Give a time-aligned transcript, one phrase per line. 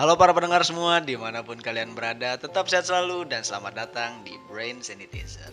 [0.00, 4.24] Halo para pendengar semua, di mana pun kalian berada, tetap sehat selalu dan selamat datang
[4.24, 5.52] di Brain Sanitizer.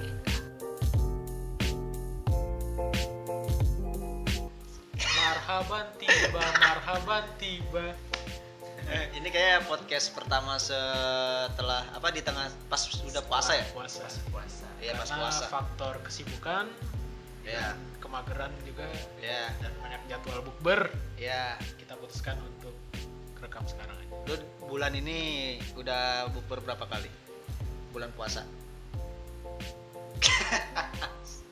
[5.04, 7.92] Marhaban tiba, marhaban tiba.
[8.88, 13.68] Eh, ini kayak podcast pertama setelah apa di tengah pas sudah puasa ya?
[13.75, 14.07] Puasa.
[14.32, 15.43] puasa Iya pas puasa.
[15.52, 16.71] faktor kesibukan,
[17.48, 18.84] Ya, kemageran juga,
[19.23, 21.55] ya, dan banyak jadwal bukber, ya.
[21.79, 22.56] kita putuskan untuk
[23.41, 24.15] rekam sekarang aja.
[24.27, 24.35] Lu
[24.67, 27.09] bulan ini udah bukber berapa kali?
[27.93, 28.43] Bulan puasa.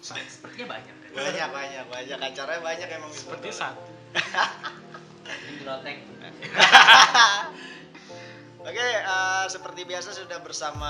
[0.05, 2.17] sepertinya banyak kan Banyak, banyak, banyak.
[2.21, 3.11] Acaranya banyak emang.
[3.13, 3.81] Seperti satu.
[5.49, 5.97] ini loteng
[8.65, 10.89] Oke, eh, seperti biasa sudah bersama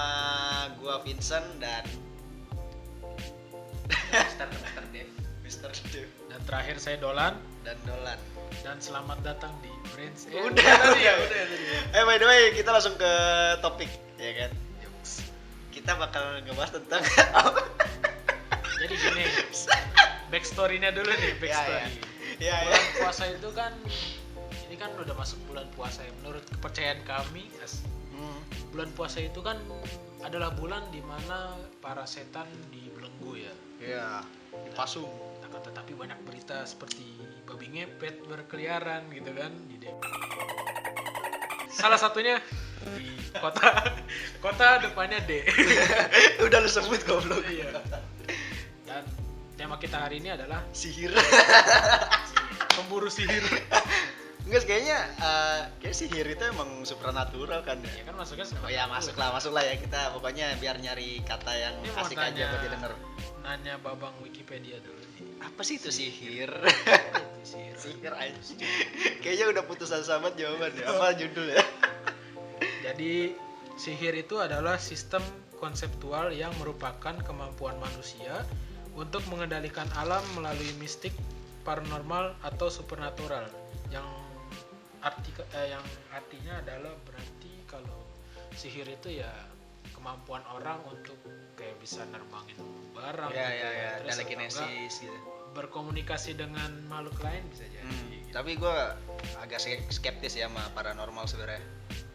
[0.79, 1.84] gua Vincent dan
[4.12, 5.09] Mister Mister Dev
[5.43, 5.71] Mr.
[5.91, 7.35] Dev Dan terakhir saya Dolan,
[7.67, 8.34] dan Dolan.
[8.62, 10.26] Dan selamat datang di Brains.
[10.27, 11.26] Eh, Udah, tadi ya, udah.
[11.26, 11.80] udah tadi ya.
[11.94, 13.12] Eh by the way, kita langsung ke
[13.59, 14.52] topik, ya kan?
[15.70, 17.04] Kita bakal ngebahas tentang
[18.82, 19.24] Jadi gini,
[20.27, 21.90] backstory-nya dulu nih, backstory.
[22.37, 22.55] ya, ya.
[22.68, 23.71] Bulan puasa itu kan,
[24.62, 26.12] ini kan udah masuk bulan puasa ya.
[26.20, 27.84] Menurut kepercayaan kami, as-
[28.15, 28.40] Hmm.
[28.71, 29.59] bulan puasa itu kan
[30.24, 31.52] adalah bulan di mana
[31.84, 33.54] para setan dibelenggu ya.
[33.77, 34.07] Ya,
[34.63, 35.12] dipasung.
[35.55, 37.04] Tetapi banyak berita seperti
[37.55, 40.11] babi ngepet berkeliaran gitu kan di Depok.
[41.71, 42.43] Salah satunya
[42.99, 43.95] di kota
[44.43, 45.47] kota depannya D.
[46.43, 47.39] Udah lu sebut goblok.
[47.47, 47.79] Iya.
[48.84, 49.07] Dan
[49.55, 51.15] tema kita hari ini adalah Sihir.
[52.75, 53.39] pemburu sihir.
[54.43, 58.12] Enggak kayaknya eh, kayak sihir itu emang supranatural kan Ya ya.
[58.12, 61.79] kan masuknya Oh ya masuk lah, masuk lah ya kita pokoknya biar nyari kata yang
[61.87, 62.91] Ini asik aja buat didengar.
[63.47, 65.04] Nanya babang Wikipedia dulu.
[65.46, 66.50] Apa sih itu sihir?
[67.46, 67.78] Sihir?
[67.78, 68.41] sihir aja.
[69.22, 70.81] Kayaknya udah putusan sahabat jawabannya.
[70.81, 71.62] Apa judul ya?
[72.81, 73.38] Jadi
[73.78, 75.22] sihir itu adalah sistem
[75.62, 78.44] konseptual yang merupakan kemampuan manusia
[78.97, 81.14] untuk mengendalikan alam melalui mistik,
[81.68, 83.46] paranormal atau supernatural
[83.94, 84.06] yang
[85.06, 88.02] arti eh, yang artinya adalah berarti kalau
[88.58, 89.30] sihir itu ya
[89.94, 91.18] kemampuan orang untuk
[91.58, 92.58] kayak bisa nerbangin
[92.94, 95.19] barang Ya gitu ya ya, telekinesis gitu.
[95.56, 98.30] Berkomunikasi dengan makhluk lain bisa jadi Hmm, gitu.
[98.30, 98.78] tapi gue
[99.40, 99.58] agak
[99.90, 101.64] skeptis ya sama paranormal sebenarnya.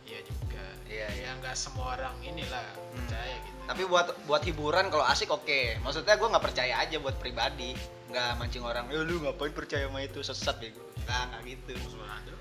[0.05, 1.31] iya juga Iya, iya.
[1.31, 5.79] ya nggak semua orang inilah percaya gitu Tapi buat buat hiburan kalau asik oke.
[5.81, 7.79] Maksudnya gue nggak percaya aja buat pribadi.
[8.11, 8.91] Nggak mancing orang.
[8.91, 10.75] Eh lu ngapain percaya sama itu sesat ya?
[11.07, 11.73] Nggak nggak gitu.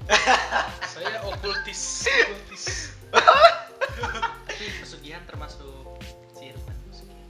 [0.90, 2.66] Saya okultis okultis
[4.82, 5.86] pesugihan termasuk
[6.34, 6.78] sihir kan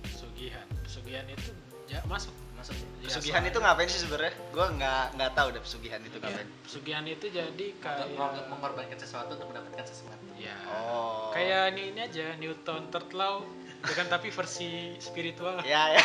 [0.08, 1.52] pesugihan pesugihan itu
[1.88, 2.32] ya masuk
[2.72, 2.78] ya?
[3.00, 4.34] Ya, Pesugihan itu ngapain sih sebenarnya?
[4.50, 6.48] Gue nggak nggak tahu deh pesugihan itu Ya, ngapain.
[6.62, 11.32] pesugihan itu jadi Untuk kayak meng- mengorbankan sesuatu untuk mendapatkan sesuatu ya Oh.
[11.32, 13.42] kayak ini, ini aja Newton third law
[13.82, 16.04] ya kan tapi versi spiritual Ya ya.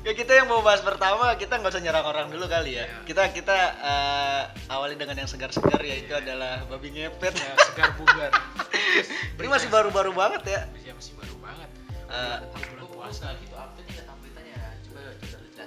[0.00, 2.84] ya kita yang mau bahas pertama kita nggak usah nyerang orang dulu kali ya.
[2.84, 2.96] Iya.
[3.02, 7.32] Kita kita eh, awali dengan yang segar-segar yaitu adalah babi ngepet.
[7.34, 8.30] ya segar bugar
[9.34, 10.60] Ini masih baru-baru banget ya.
[10.78, 11.68] ya masih baru banget
[12.54, 13.73] di bulan puasa gitu update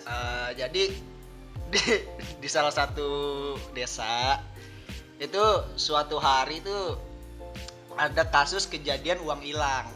[0.07, 0.83] Eh, jadi
[1.73, 1.81] di,
[2.39, 3.09] di salah satu
[3.75, 4.39] desa
[5.19, 5.43] itu
[5.75, 6.95] suatu hari tuh
[7.97, 9.89] ada kasus kejadian uang hilang.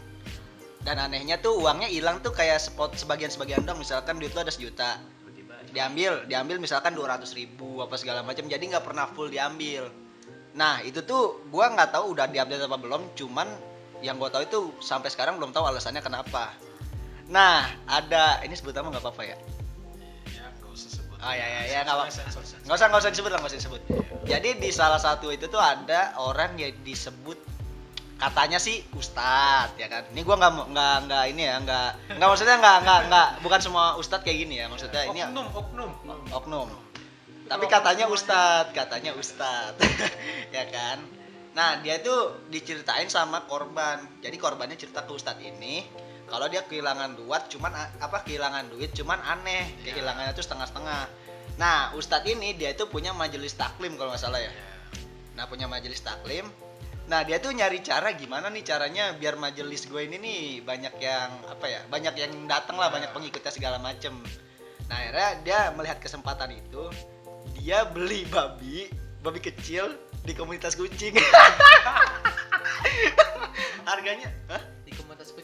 [0.81, 3.77] Dan anehnya tuh uangnya hilang tuh kayak spot sebagian sebagian dong.
[3.77, 4.97] Misalkan duit lo ada sejuta.
[5.71, 8.49] Diambil diambil misalkan 200 ribu apa segala macam.
[8.49, 9.87] Jadi nggak pernah full diambil.
[10.57, 13.01] Nah itu tuh gua nggak tahu udah diambil apa belum.
[13.13, 13.45] Cuman
[14.01, 16.49] yang gua tahu itu sampai sekarang belum tahu alasannya kenapa.
[17.29, 19.37] Nah ada ini sebut nama nggak apa-apa ya
[21.21, 22.09] Oh, ya, ya, ya, nggak apa-
[22.65, 23.81] nggak usah nggak usah disebut lah nggak usah disebut.
[24.25, 27.37] Jadi di salah satu itu tuh ada orang yang disebut
[28.17, 30.05] katanya sih ustadz ya kan?
[30.13, 33.97] Ini gua nggak nggak nggak ini ya nggak nggak maksudnya nggak nggak nggak bukan semua
[33.97, 35.89] ustadz kayak gini ya maksudnya ini oknum oknum.
[36.33, 36.67] Oknum.
[37.45, 39.77] Tapi katanya ustadz katanya ustadz
[40.57, 41.01] ya kan?
[41.53, 42.13] Nah dia itu
[42.49, 44.01] diceritain sama korban.
[44.21, 45.85] Jadi korbannya cerita ke ustadz ini
[46.31, 49.91] kalau dia kehilangan duit cuman a- apa kehilangan duit cuman aneh Ya.
[49.91, 51.01] kehilangannya tuh setengah-setengah
[51.59, 54.55] nah ustadz ini dia itu punya majelis taklim kalau nggak salah ya Ya.
[55.35, 56.47] nah punya majelis taklim
[57.05, 61.29] nah dia tuh nyari cara gimana nih caranya biar majelis gue ini nih banyak yang
[61.45, 62.93] apa ya banyak yang datang lah Ya.
[62.95, 64.15] banyak pengikutnya segala macem
[64.87, 66.87] nah akhirnya dia melihat kesempatan itu
[67.59, 68.87] dia beli babi
[69.19, 69.91] babi kecil
[70.21, 71.13] di komunitas kucing
[73.83, 74.61] harganya Hah?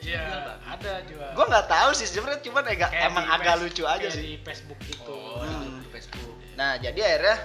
[0.08, 1.26] Iya, bang ada juga.
[1.32, 4.24] gue nggak tahu sih sebenarnya cuman agak Kayak emang agak Face- lucu aja kayak sih
[4.24, 5.12] di Facebook gitu.
[5.12, 5.80] oh Hmm.
[5.80, 7.38] di Facebook Nah, jadi akhirnya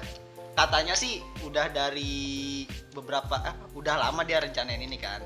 [0.53, 5.21] katanya sih udah dari beberapa ah, udah lama dia rencanain ini kan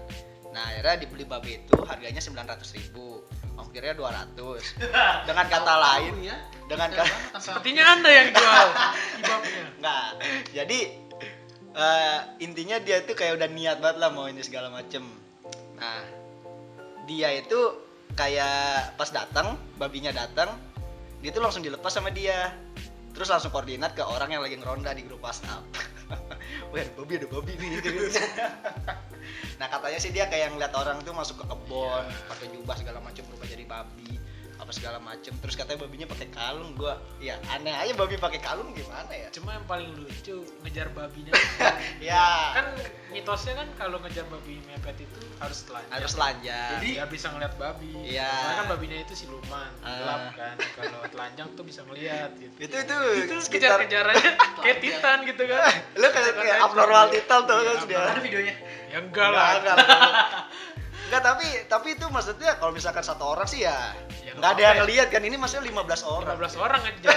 [0.48, 3.20] nah akhirnya dibeli babi itu harganya 900 ribu
[3.54, 4.80] ongkirnya 200
[5.22, 6.36] dengan kata lain ya.
[6.64, 8.68] dengan kata Sepertinya anda yang jual.
[9.80, 10.06] Nggak,
[10.50, 10.78] jadi
[11.72, 15.04] eh, intinya dia itu kayak udah niat banget lah mau ini segala macem.
[15.74, 16.00] Nah,
[17.06, 17.58] dia itu
[18.18, 20.52] kayak pas datang, babinya datang,
[21.22, 22.52] dia tuh langsung dilepas sama dia.
[23.16, 25.64] Terus langsung koordinat ke orang yang lagi ngeronda di grup WhatsApp.
[26.70, 28.20] Wah, ada babi ada babi nih gitu.
[29.58, 33.24] nah, katanya sih dia kayak ngeliat orang tuh masuk ke kebun, pakai jubah segala macem
[33.24, 34.25] berubah jadi babi
[34.66, 38.74] apa segala macem terus katanya babinya pakai kalung gua ya aneh aja babi pakai kalung
[38.74, 41.30] gimana ya Cuma yang paling lucu ngejar babinya.
[42.02, 42.66] ya kan
[43.08, 45.92] mitosnya kan kalau ngejar babi mepet itu harus telanjang.
[45.92, 47.94] harus telanjang Jadi ya bisa ngeliat babi.
[48.02, 48.26] Iya.
[48.26, 49.92] Soalnya kan babinya itu siluman, Ah.
[49.94, 50.54] gelap kan.
[50.74, 52.54] Kalau telanjang tuh bisa ngeliat gitu.
[52.58, 54.30] itu itu Itu sekitar kejar-kejarannya
[54.64, 55.72] kayak titan gitu kan.
[55.94, 58.54] lu kayak kayak abnormal title tuh Iya, kan Ada videonya.
[58.90, 59.48] Ya enggak lah.
[59.54, 60.42] enggak enggak enggak
[61.08, 63.94] tapi tapi itu maksudnya kalau misalkan satu orang sih ya
[64.26, 66.34] Ya, nggak ada yang ngeliat kan ini maksudnya 15 orang.
[66.34, 67.14] 15 orang ngejar.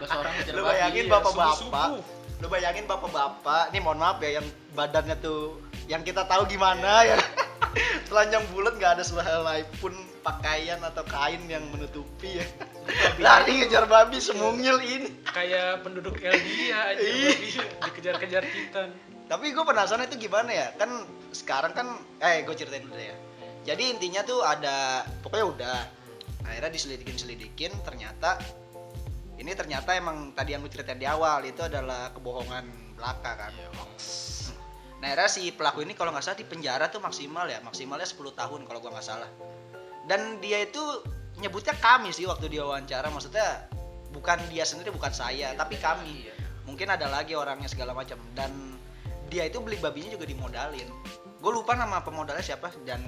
[0.00, 1.88] 15 orang ngejar Lu bayangin Iya, bapak-bapak.
[2.36, 3.64] lu bayangin bapak-bapak.
[3.76, 7.20] Nih mohon maaf ya yang badannya tuh yang kita tahu gimana ya.
[8.08, 9.92] Telanjang bulat nggak ada sehelai pun
[10.24, 12.46] pakaian atau kain yang menutupi ya.
[13.20, 15.12] Lari ngejar babi semungil ini.
[15.28, 17.04] Kayak penduduk Eldia aja
[17.84, 18.96] dikejar-kejar titan.
[19.26, 20.68] Tapi gue penasaran itu gimana ya?
[20.78, 21.02] Kan
[21.34, 21.86] sekarang kan
[22.22, 23.16] eh gue ceritain dulu ya.
[23.66, 25.78] Jadi intinya tuh ada pokoknya udah.
[26.46, 28.38] Akhirnya diselidikin selidikin ternyata
[29.36, 33.52] ini ternyata emang tadi yang gue ceritain di awal itu adalah kebohongan belaka kan.
[34.96, 38.32] Nah akhirnya si pelaku ini kalau nggak salah di penjara tuh maksimal ya maksimalnya 10
[38.32, 39.28] tahun kalau gua nggak salah.
[40.08, 40.80] Dan dia itu
[41.36, 43.68] nyebutnya kami sih waktu dia wawancara maksudnya
[44.14, 46.30] bukan dia sendiri bukan saya tapi kami.
[46.30, 46.34] Iya.
[46.66, 48.18] mungkin ada lagi orangnya segala macam.
[48.34, 48.75] Dan
[49.30, 50.88] dia itu beli babinya juga dimodalin.
[51.40, 53.00] Gue lupa nama pemodalnya siapa dan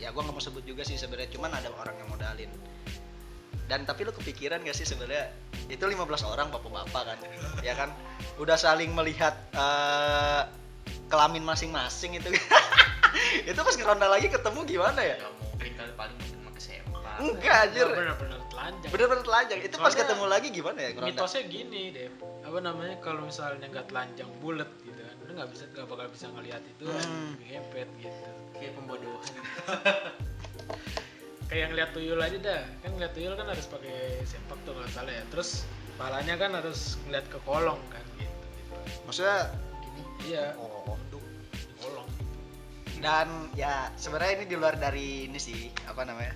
[0.00, 2.50] ya gue nggak mau sebut juga sih sebenarnya cuman ada orang yang modalin.
[3.64, 5.32] Dan tapi lu kepikiran gak sih sebenarnya?
[5.72, 7.18] Itu 15 orang bapak-bapak kan
[7.64, 7.88] ya kan?
[8.36, 10.42] Udah saling melihat eh,
[11.08, 12.28] kelamin masing-masing itu.
[13.48, 15.16] Itu pas ngeronda lagi ketemu gimana ya?
[15.56, 16.18] Kali paling
[17.14, 17.86] enggak anjir.
[17.86, 18.90] Bener-bener telanjang.
[18.90, 19.58] bener-bener telanjang.
[19.62, 21.08] Itu pas Soalnya ketemu lagi gimana ya ngeronda?
[21.14, 22.08] mitosnya gini deh
[22.44, 25.00] apa namanya kalau misalnya nggak telanjang bulat gitu
[25.34, 27.34] nggak bisa nggak bakal bisa ngelihat itu kan Hmm.
[27.98, 28.30] gitu.
[28.54, 29.34] Kayak pembodohan.
[31.50, 32.62] kayak ngeliat tuyul aja dah.
[32.80, 35.24] Kan ngeliat tuyul kan harus pakai sempak tuh nggak salah ya.
[35.34, 35.66] Terus
[35.98, 38.72] palanya kan harus ngeliat ke kolong kan gitu, gitu.
[39.06, 39.38] maksudnya
[39.82, 40.02] gini.
[40.30, 40.54] Iya.
[40.58, 41.22] Oh duduk
[41.54, 42.08] di kolong.
[42.98, 46.34] Dan ya sebenarnya ini di luar dari ini sih apa namanya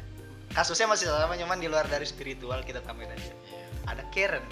[0.52, 3.32] kasusnya masih sama cuman di luar dari spiritual kita tambahin aja.
[3.46, 3.64] Iya.
[3.88, 4.44] ada Karen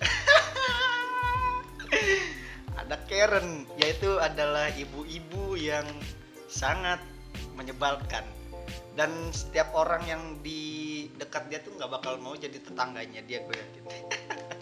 [2.76, 5.84] ada Karen yaitu adalah ibu-ibu yang
[6.48, 7.00] sangat
[7.56, 8.24] menyebalkan.
[8.92, 13.56] Dan setiap orang yang di dekat dia tuh nggak bakal mau jadi tetangganya dia gue
[13.56, 13.84] yakin.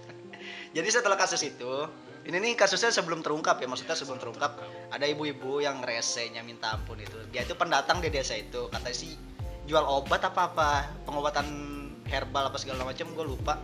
[0.76, 1.90] Jadi setelah kasus itu
[2.22, 4.54] ini nih kasusnya sebelum terungkap ya maksudnya sebelum terungkap
[4.94, 7.18] ada ibu-ibu yang resenya minta ampun itu.
[7.34, 9.18] Dia itu pendatang di desa itu katanya sih
[9.66, 10.70] jual obat apa apa
[11.02, 11.46] pengobatan
[12.06, 13.58] herbal apa segala macam gue lupa.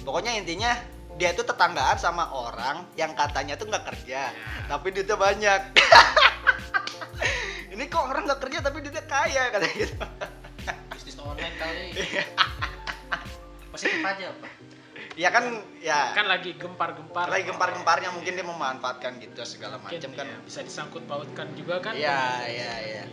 [0.00, 0.72] Pokoknya intinya
[1.16, 4.30] dia itu tetanggaan sama orang yang katanya tuh nggak kerja
[4.68, 5.60] tapi duitnya banyak.
[7.72, 9.96] Ini kok orang nggak kerja tapi duitnya kaya katanya gitu.
[10.92, 11.86] Bisnis online kali.
[12.06, 12.24] Iya.
[13.72, 14.48] Positif aja apa?
[15.16, 15.44] ya kan
[15.80, 16.12] ya.
[16.12, 17.32] Kan lagi gempar-gempar.
[17.32, 20.28] Lagi gempar-gemparnya mungkin dia memanfaatkan gitu segala macam kan.
[20.28, 21.96] iya, bisa disangkut pautkan juga kan.
[21.96, 23.04] Iya, iya, iya.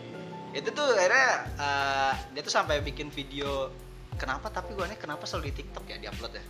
[0.54, 3.72] itu tuh akhirnya eh, dia tuh sampai bikin video
[4.20, 4.52] kenapa?
[4.52, 6.44] Tapi gua nih kenapa selalu di TikTok ya diupload ya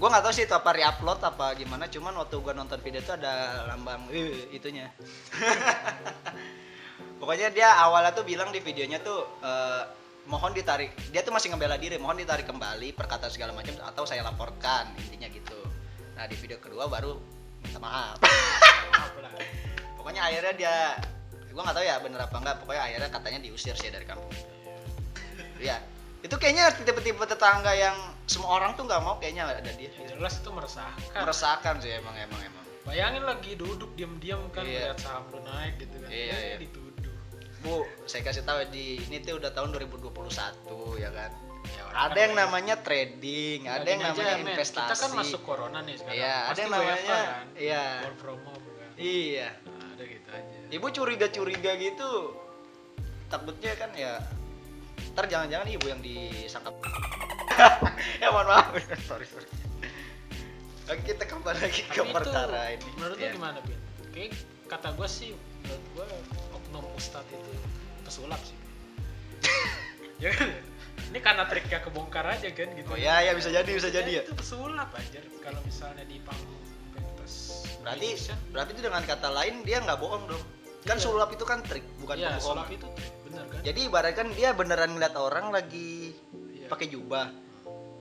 [0.00, 3.12] gua nggak tahu sih itu apa reupload apa gimana cuman waktu gua nonton video itu
[3.12, 4.88] ada lambang "Eh", itunya.
[7.20, 9.82] Pokoknya dia awalnya tuh bilang di videonya tuh eh,
[10.24, 14.24] mohon ditarik dia tuh masih ngebela diri mohon ditarik kembali perkataan segala macam atau saya
[14.24, 15.60] laporkan intinya gitu.
[16.16, 17.20] Nah di video kedua baru
[17.60, 18.16] minta maaf.
[20.00, 20.74] Pokoknya akhirnya dia
[21.52, 24.32] gua nggak tahu ya bener apa enggak pokoknya akhirnya katanya diusir sih dari kampung
[25.60, 25.76] ya
[26.20, 27.96] itu kayaknya tipe-tipe tetangga yang
[28.28, 29.88] semua orang tuh nggak mau kayaknya ada dia.
[29.88, 31.16] Ya, jelas itu meresahkan.
[31.16, 32.64] Meresahkan sih emang emang emang.
[32.84, 34.92] Bayangin lagi duduk diam-diam kan Iya.
[34.92, 36.08] lihat saham lu naik gitu kan.
[36.12, 36.56] Iya, iya.
[36.60, 37.14] dituduh.
[37.60, 41.30] Bu saya kasih tahu di ini tuh udah tahun 2021 ya kan?
[41.60, 42.40] Ya, orang ada kan yang WFH.
[42.40, 44.44] namanya trading ada Gini yang aja, namanya men.
[44.48, 46.16] investasi kita kan masuk corona nih sekarang.
[46.16, 47.24] Iya, ada yang namanya kan?
[47.54, 47.84] iya.
[48.00, 48.90] Work from home kan?
[48.96, 49.48] Iya.
[49.60, 50.56] Nah, ada gitu aja.
[50.70, 52.12] Ibu curiga-curiga gitu.
[53.28, 54.12] Takutnya kan ya
[55.12, 56.74] ntar jangan-jangan ibu yang disangkap.
[58.20, 58.72] Ya mohon maaf.
[59.08, 59.48] Sorry sorry.
[60.88, 62.88] Oke kita kembali lagi ke Tapi itu perkara ini.
[62.96, 63.32] menurut lu Ya.
[63.32, 63.78] gimana Bin?
[64.10, 64.30] Kayak
[64.66, 65.30] kata gue sih
[65.60, 66.04] menurut gua
[66.54, 67.52] oknum ustad itu
[68.02, 68.56] pesulap sih.
[70.24, 70.48] Ya kan?
[71.12, 72.88] Ini karena triknya kebongkar aja kan gitu.
[72.88, 74.22] Oh ya ya bisa jadi bisa jadi ya.
[74.24, 76.60] itu pesulap aja kalau misalnya di panggung
[76.92, 78.08] pentas Berarti
[78.52, 80.44] berarti itu dengan kata lain dia nggak bohong dong.
[80.80, 81.02] Kan Iya.
[81.02, 82.40] sulap itu kan trik bukan ya pembohongan.
[82.40, 86.16] sulap itu trik bener kan Jadi ibaratkan dia beneran ngeliat orang lagi
[86.50, 86.66] Iya.
[86.66, 87.28] pakai jubah.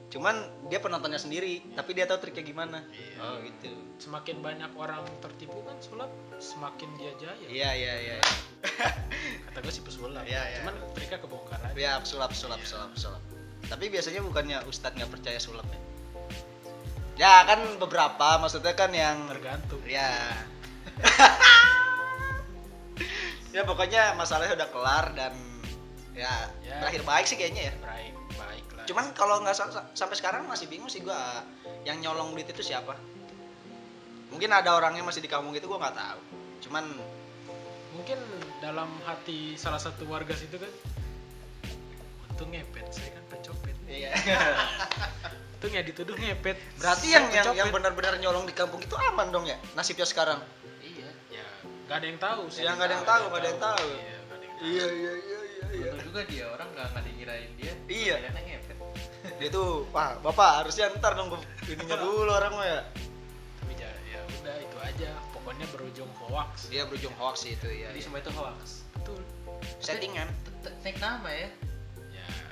[0.09, 0.33] Cuman
[0.65, 2.81] dia penontonnya sendiri, tapi dia tahu triknya gimana.
[2.89, 3.19] Iya.
[3.19, 3.69] Oh gitu.
[3.99, 6.07] semakin banyak orang tertipu kan sulap
[6.39, 8.17] semakin dia jaya Iya iya iya.
[9.45, 10.57] kata gue sih pesulap Iya, iya.
[10.63, 13.19] cuman triknya kebongkar aja Ya sulap sulap sulap sulap.
[13.67, 15.79] Tapi biasanya bukannya ustadz nggak percaya sulap ya?
[17.19, 20.15] Ya kan beberapa maksudnya kan yang tergantung ya.
[23.49, 25.33] ya pokoknya masalahnya udah kelar dan
[26.13, 26.29] ya,
[26.61, 26.77] Ya.
[26.79, 27.73] berakhir baik sih kayaknya ya.
[27.81, 31.45] baik baik lah Cuman kalau nggak sa- sa- sampai sekarang masih bingung sih gua
[31.81, 32.97] yang nyolong duit itu siapa.
[34.29, 36.21] Mungkin ada orangnya masih di kampung itu gua nggak tahu.
[36.65, 36.85] Cuman
[37.93, 38.17] mungkin
[38.59, 40.69] dalam hati salah satu warga situ kan
[42.29, 44.13] untung ngepet saya kan pencopet iya.
[45.57, 49.57] untung ya dituduh ngepet Berarti yang yang benar-benar nyolong di kampung itu aman dong ya
[49.73, 50.39] nasibnya sekarang.
[51.89, 51.91] Iya.
[51.91, 53.87] nggak ada yang tahu sih Ya, ada yang tahu, nggak ada yang tahu.
[53.89, 55.39] iya nggak ada yang tahu Iya iya iya
[55.73, 55.89] iya.
[55.89, 57.73] Betul juga dia orang nggak nggak dikirain dia.
[57.89, 58.15] Iya.
[59.35, 61.31] Dia tuh, wah bapak harusnya ntar dong
[61.65, 62.79] ininya dulu orang mah ya.
[63.57, 67.89] tapi ya, ya udah itu aja pokoknya berujung hoax Dia berujung hoax itu ya.
[67.89, 68.83] Jadi semua itu hoax.
[68.93, 69.19] betul
[69.79, 70.27] Settingan.
[70.61, 71.49] T- Naik nama ya.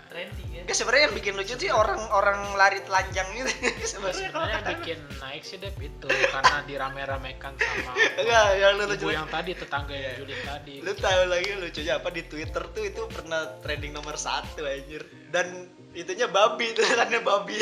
[0.08, 0.62] Trending ya.
[0.64, 3.52] Enggak sebenarnya yang bikin lucu sih orang-orang lari telanjang gitu.
[3.92, 8.94] sebenarnya kalau yang bikin naik sih Dep itu karena dirame-ramekan sama Enggak, yang lu ibu
[8.96, 9.08] lucu.
[9.12, 13.02] yang tadi tetangga yang julid tadi Lu tahu lagi lucunya apa di Twitter tuh itu
[13.12, 15.04] pernah trending nomor satu anjir.
[15.28, 17.60] Dan itunya babi, tulisannya babi.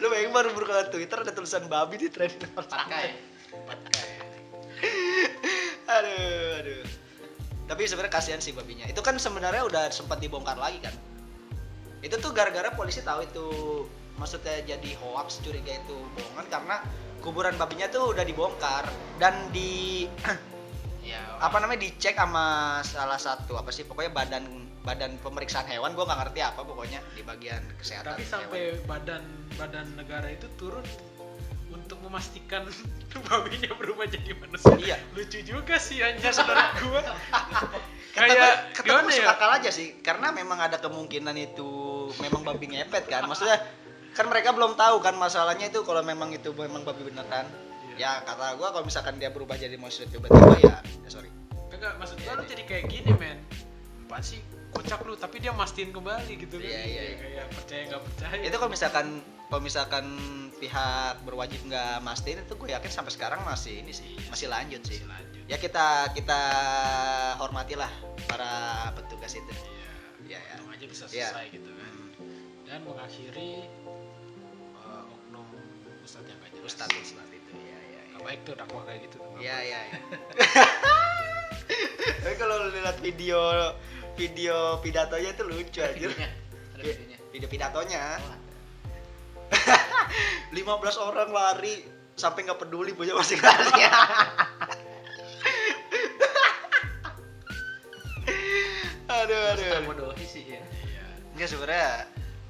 [0.00, 2.88] Lu bayangin baru buka Twitter ada tulisan babi di trending nomor satu.
[2.88, 3.08] Pakai.
[3.68, 3.90] aduh
[7.68, 10.94] tapi sebenarnya kasihan sih babinya itu kan sebenarnya udah sempat dibongkar lagi kan
[12.00, 13.46] itu tuh gara-gara polisi tahu itu
[14.16, 16.76] maksudnya jadi hoax curiga itu bohongan karena
[17.22, 18.88] kuburan babinya tuh udah dibongkar
[19.20, 20.08] dan di
[21.08, 21.24] Ya.
[21.40, 24.44] apa namanya dicek sama salah satu apa sih pokoknya badan
[24.84, 28.32] badan pemeriksaan hewan gua nggak ngerti apa pokoknya di bagian kesehatan tapi hewan.
[28.36, 29.24] sampai badan
[29.56, 30.84] badan negara itu turun
[31.88, 32.68] untuk memastikan
[33.32, 34.76] babinya berubah jadi manusia.
[34.76, 34.96] Iya.
[35.16, 37.00] Lucu juga sih anjir saudara gua.
[38.12, 39.32] kayak gimana gua ya?
[39.32, 43.24] akal aja sih karena memang ada kemungkinan itu memang babi ngepet kan.
[43.24, 43.56] Maksudnya
[44.12, 47.48] kan mereka belum tahu kan masalahnya itu kalau memang itu memang babi beneran.
[47.96, 48.20] Iya.
[48.20, 51.32] ya kata gua kalau misalkan dia berubah jadi monster tiba-tiba ya, ya sorry.
[51.72, 52.50] Kagak maksud Iya, gua lu iya.
[52.52, 53.40] jadi kayak gini men.
[54.04, 54.44] Apaan sih?
[54.76, 56.68] Kocak lu tapi dia mastiin kembali gitu kan.
[56.68, 57.16] Iya, iya, iya.
[57.16, 58.40] kayak percaya nggak percaya.
[58.44, 59.06] Itu kalau misalkan
[59.48, 60.04] kalau misalkan
[60.54, 65.00] pihak berwajib nggak mastiin itu gue yakin sampai sekarang masih ini sih masih lanjut sih
[65.00, 66.40] Masih lanjut ya kita kita
[67.38, 67.88] hormatilah
[68.26, 68.52] para
[68.92, 69.52] petugas itu
[70.22, 71.28] iya ya ya aja bisa Iya.
[71.32, 72.66] selesai gitu kan Hmm.
[72.66, 73.64] dan mengakhiri
[74.76, 75.46] uh, oknum
[76.02, 79.16] ustadz yang gak jelas Ustadz Ustadz itu ya ya Gak baik tuh dakwah kayak gitu
[79.16, 79.96] tuh ya ya, ya.
[82.18, 83.40] tapi kalau lihat video
[84.14, 86.28] video pidatonya itu lucu videonya.
[86.74, 87.18] Ada Iya, videonya.
[87.30, 88.36] video pidatonya Oh.
[90.56, 90.64] 15
[90.98, 91.74] orang lari
[92.14, 93.78] sampai nggak peduli punya masing-masing
[99.08, 99.80] aduh aduh, aduh.
[99.86, 100.60] bodohi sih ya.
[100.84, 101.88] iya Enggak sebenarnya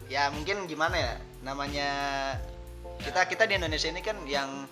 [0.08, 1.12] ya mungkin gimana ya
[1.44, 1.88] namanya
[2.98, 4.66] kita kita di Indonesia ini kan yang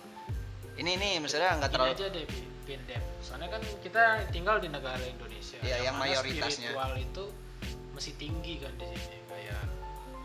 [0.75, 4.99] ini nih misalnya nggak terlalu aja deh Pi- Pindep soalnya kan kita tinggal di negara
[4.99, 6.75] Indonesia Iya, yang mana mayoritasnya.
[6.75, 7.23] spiritual itu
[7.95, 9.57] masih tinggi kan di sini kayak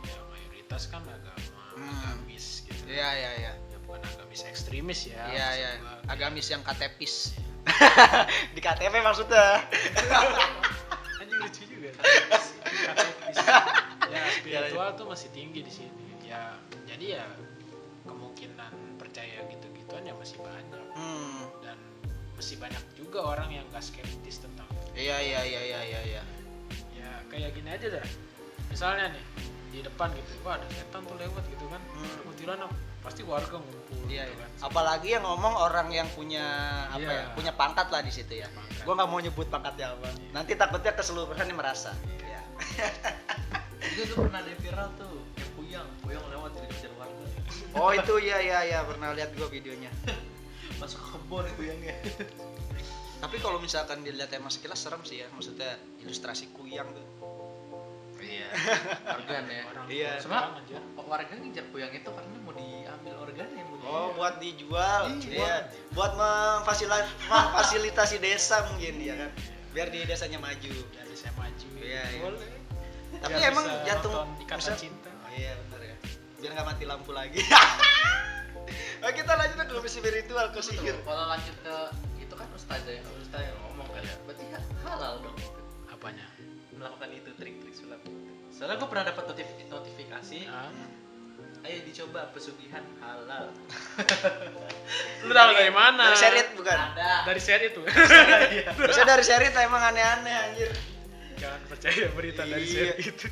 [0.02, 1.51] ya mayoritas kan agama
[1.82, 2.14] Hmm.
[2.14, 3.52] agamis gitu Iya iya iya.
[3.56, 5.70] ya bukan agamis ekstremis ya Iya iya.
[6.06, 7.34] Agamis yang KTPis.
[8.54, 9.62] Di KTP maksudnya.
[11.22, 11.88] anjing lucu juga
[14.10, 17.24] ya spiritual tuh masih tinggi di sini ya jadi ya
[18.02, 21.48] kemungkinan percaya gitu-gituan ya masih banyak Hmm.
[21.64, 21.78] dan
[22.36, 26.22] masih banyak juga orang yang gak skeptis tentang Iya iya iya iya iya iya.
[26.92, 28.06] ya kayak gini aja dah
[28.68, 29.24] misalnya nih
[29.72, 32.04] di depan gitu wah ada setan tuh lewat gitu kan Hmm.
[32.04, 34.36] ada kuntilanak pasti warga ngumpul Iya, gitu iya.
[34.36, 36.44] kan Apalagi yang ngomong orang yang punya
[36.86, 37.18] apa Iya.
[37.18, 37.34] ya?
[37.34, 38.46] Punya pangkat lah di situ ya.
[38.46, 38.84] Pangkat.
[38.84, 40.06] Gua nggak mau nyebut pangkatnya apa.
[40.30, 41.90] Nanti takutnya keseluruhan yang merasa.
[42.14, 42.40] Iya.
[43.82, 47.24] Juga tuh pernah ada viral tuh yang puyang, puyang lewat jadi kejar warga.
[47.74, 49.90] Oh itu iya iya iya pernah lihat gua videonya.
[50.80, 51.96] Masuk ke kebun puyangnya.
[53.18, 57.06] Tapi kalau misalkan dilihat emang sekilas serem sih ya, maksudnya ilustrasi kuyang tuh.
[58.32, 58.48] Iya.
[59.20, 59.62] Organ ya.
[59.68, 60.10] orang Iya.
[60.16, 63.84] Sebenarnya aja warga nginjak puyang itu karena mau diambil warganya punya.
[63.84, 65.02] Oh, buat dijual.
[65.20, 65.28] Iya.
[65.28, 65.56] Iya.
[65.92, 69.30] Buat memfasilitasi memfasilitasi desa mungkin ya kan.
[69.76, 70.72] Biar di desanya maju.
[70.72, 71.68] Jadi saya maju.
[71.80, 72.20] Iya, iya.
[72.24, 72.50] Boleh.
[73.20, 75.10] Tapi Biar emang jantung bisa- Cinta.
[75.32, 75.96] Iya, benar ya.
[76.40, 77.40] Biar nggak mati lampu lagi.
[79.02, 80.94] Nah, kita lanjut ke spiritual ke sihir.
[81.02, 81.74] Kalau lanjut ke
[82.22, 84.14] itu kan ustazah yang ustazah yang ngomong kan ya.
[84.22, 85.60] Berarti kan halal dong itu.
[85.90, 86.22] Apanya?
[86.82, 88.02] melakukan itu trik-trik sulap.
[88.62, 90.38] Soalnya gue pernah dapat notif- notifikasi,
[91.62, 93.50] ayo dicoba pesugihan halal.
[95.20, 96.14] Lu tahu dari mana?
[96.14, 96.78] Dari serit bukan?
[96.94, 97.26] Ada.
[97.26, 97.82] Dari seri itu.
[98.78, 100.70] Bisa dari serit emang aneh-aneh anjir.
[101.34, 102.94] Jangan percaya berita dari Iya.
[102.94, 103.26] seri itu.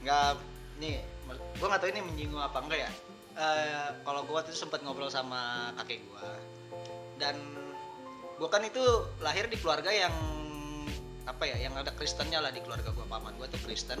[0.00, 0.32] nggak
[0.80, 0.96] nih
[1.28, 2.90] gue nggak tahu ini menyinggung apa enggak ya
[3.30, 6.24] Eh, kalau gue waktu itu sempat ngobrol sama kakek gue
[7.16, 7.36] dan
[8.34, 8.80] gue kan itu
[9.18, 10.12] lahir di keluarga yang
[11.22, 14.00] apa ya yang ada Kristennya lah di keluarga gue paman gue tuh Kristen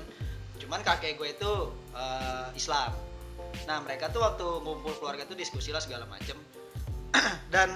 [0.60, 1.52] cuman kakek gue itu
[1.96, 2.92] eh, Islam.
[3.66, 6.36] Nah mereka tuh waktu ngumpul keluarga tuh diskusi lah segala macem.
[7.54, 7.72] Dan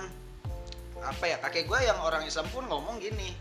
[1.05, 3.37] apa ya kakek gue yang orang Islam pun ngomong gini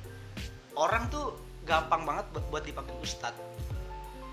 [0.76, 3.40] orang tuh gampang banget buat, buat dipanggil ustadz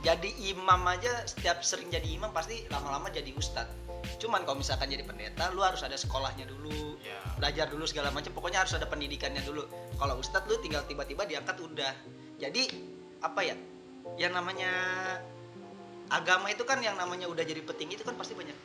[0.02, 3.70] jadi imam aja setiap sering jadi imam pasti lama-lama jadi ustadz
[4.18, 7.16] cuman kalau misalkan jadi pendeta lu harus ada sekolahnya dulu Ya.
[7.40, 9.64] belajar dulu segala macam pokoknya harus ada pendidikannya dulu.
[9.96, 11.92] Kalau ustadz lu tinggal tiba-tiba diangkat udah.
[12.36, 12.68] Jadi
[13.24, 13.56] apa ya
[14.18, 14.70] yang namanya
[16.10, 18.56] agama itu kan yang namanya udah jadi petinggi itu kan pasti banyak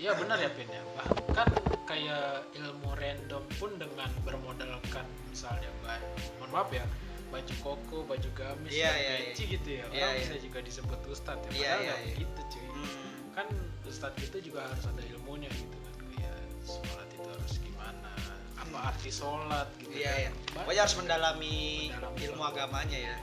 [0.00, 0.80] Iya benar ya Pin ya.
[0.96, 1.48] Bahkan
[1.84, 6.00] kayak ilmu random pun dengan bermodalkan misalnya ban,
[6.40, 6.88] mohon maaf ya,
[7.28, 9.84] baju koko, baju gamis, Iya, dan iya, peci gitu ya.
[9.92, 10.20] Iya, Orang iya.
[10.24, 11.52] bisa juga disebut ustadz ya.
[11.52, 12.06] Iya, Padahal nggak iya.
[12.16, 12.64] begitu cuy.
[12.64, 13.12] Hmm.
[13.36, 13.46] Kan
[13.84, 15.94] ustadz itu juga harus ada ilmunya gitu kan.
[16.00, 18.12] Kayak sholat itu harus gimana,
[18.56, 20.32] apa arti sholat gitu iya kan.
[20.32, 20.64] Banyak.
[20.64, 21.56] pokoknya harus mendalami
[21.92, 22.56] Mendalami ilmu banget.
[22.56, 23.16] agamanya ya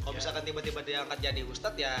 [0.00, 0.18] kalau Iya.
[0.18, 1.94] misalkan tiba-tiba diangkat jadi ustadz ya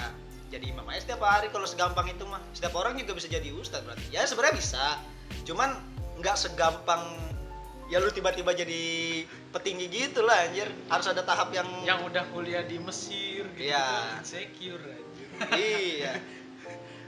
[0.50, 1.46] jadi imam aja setiap hari.
[1.48, 4.06] Kalau segampang itu mah setiap orang juga bisa jadi ustadz berarti.
[4.10, 4.98] Ya sebenarnya bisa.
[5.44, 5.78] Cuman
[6.18, 7.06] nggak segampang
[7.86, 8.82] ya lu tiba-tiba jadi
[9.50, 10.66] petinggi gitu lah anjir.
[10.86, 15.28] Harus ada tahap yang yang udah kuliah di Mesir gitu kan insecure anjir.
[15.54, 16.12] iya.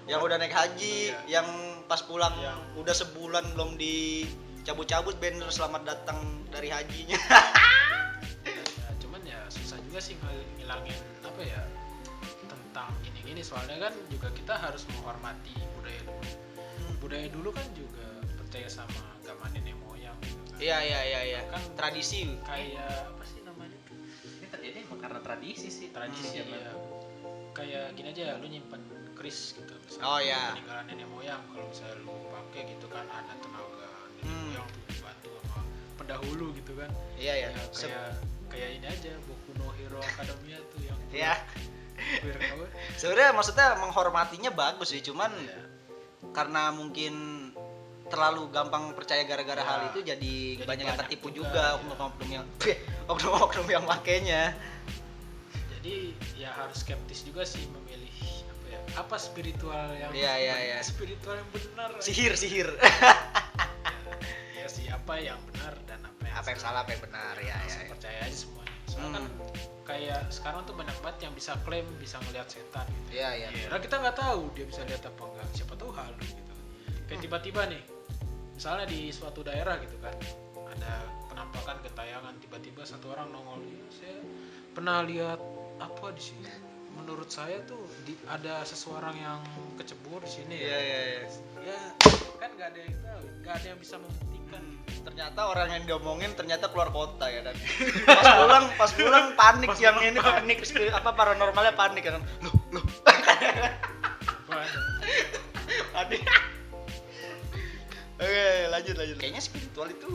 [0.03, 1.39] Yang udah naik haji Iya.
[1.39, 1.47] yang
[1.87, 6.19] pas pulang Yang- udah sebulan belum dicabut-cabut banner selamat datang
[6.51, 7.15] dari hajinya
[9.93, 11.61] juga sih ngil- ngilangin apa ya
[12.49, 13.45] tentang gini-gini.
[13.45, 16.25] Soalnya kan juga kita harus menghormati budaya dulu.
[16.97, 20.57] Budaya dulu kan juga percaya sama agama nenek moyang gitu kan.
[20.59, 21.41] iya iya iya iya.
[21.53, 22.25] Kan tradisi.
[22.41, 23.77] kayak apa sih namanya?
[24.41, 25.93] Ini terjadi emang karena tradisi sih.
[25.93, 26.73] tradisi Hmm, ya
[27.53, 28.81] kayak gini aja lu nyimpen
[29.13, 29.77] kris gitu.
[29.77, 30.57] Misalnya Oh, iya.
[30.57, 34.41] peninggalan nenek moyang kalau misalnya lu pakai gitu kan ada tenaga nenek Hmm.
[34.49, 35.61] moyang tuh dibantu sama
[36.01, 36.89] pendahulu gitu kan.
[37.21, 37.49] Iya iya.
[37.53, 38.09] Ya, kayak
[38.53, 41.35] kayak ini aja Boku no Hero Academia tuh yang Iya.
[41.41, 42.65] apa
[43.01, 45.57] sebenarnya maksudnya menghormatinya bagus sih cuman ya.
[46.37, 47.15] karena mungkin
[48.09, 49.65] terlalu gampang percaya gara-gara Ya.
[49.65, 51.77] hal itu jadi, Jadi banyak yang ketipu juga, juga ya.
[51.81, 52.45] oknum-oknum yang
[53.13, 54.53] oknum-oknum yang makainya
[55.81, 58.13] jadi ya harus skeptis juga sih memilih
[58.45, 60.79] apa ya apa spiritual yang Iya, iya, iya.
[60.91, 62.69] spiritual yang benar sihir sihir
[64.53, 67.77] ya sih apa yang benar dan apa apa yang salah apa yang benar ya ya,
[67.83, 67.89] ya.
[67.89, 69.41] percaya aja semuanya soalnya kan Hmm.
[69.83, 73.49] kayak sekarang tuh banyak banget yang bisa klaim bisa ngelihat setan gitu Iya, iya.
[73.67, 76.53] Karena kita nggak tahu dia bisa lihat apa enggak siapa tahu halu gitu
[77.07, 77.25] kayak Hmm.
[77.27, 77.83] tiba-tiba nih
[78.55, 80.15] misalnya di suatu daerah gitu kan
[80.71, 80.93] ada
[81.27, 84.17] penampakan gentayangan tiba-tiba satu orang nongol "Iya, saya
[84.73, 85.41] pernah lihat
[85.77, 86.47] apa di sini
[86.97, 89.41] menurut saya tuh di, ada seseorang yang
[89.81, 90.79] kecebur di sini iya ya.
[90.79, 91.23] Iya iya.
[91.67, 91.81] ya
[92.39, 94.63] kan nggak ada yang tahu nggak ada yang bisa membuktikan.
[95.03, 97.57] Ternyata orang yang diomongin ternyata keluar kota ya dan.
[98.07, 100.59] Pas pulang pas pulang panik Pas yang pulang ini panik.
[100.93, 102.85] apa paranormalnya panik kan loh loh.
[105.93, 106.23] Panik.
[108.23, 109.17] Oke lanjut lanjut.
[109.19, 110.11] Kayaknya spiritual itu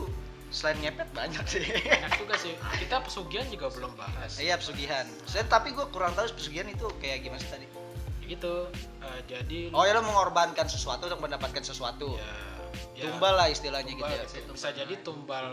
[0.48, 1.64] selain ngepet banyak sih.
[1.64, 2.54] Banyak juga sih.
[2.80, 4.40] Kita pesugihan juga belum bahas.
[4.40, 5.04] Iya pesugihan.
[5.28, 7.66] Saya tapi gue kurang tahu pesugihan itu kayak gimana sih tadi?
[8.24, 8.54] Gitu.
[9.04, 12.16] Eh, jadi oh ya lo mengorbankan sesuatu untuk mendapatkan sesuatu.
[12.16, 12.36] Ya,
[12.96, 14.24] ya, tumbal lah istilahnya tumbal gitu ya.
[14.24, 15.48] bisa, bisa jadi tumbal.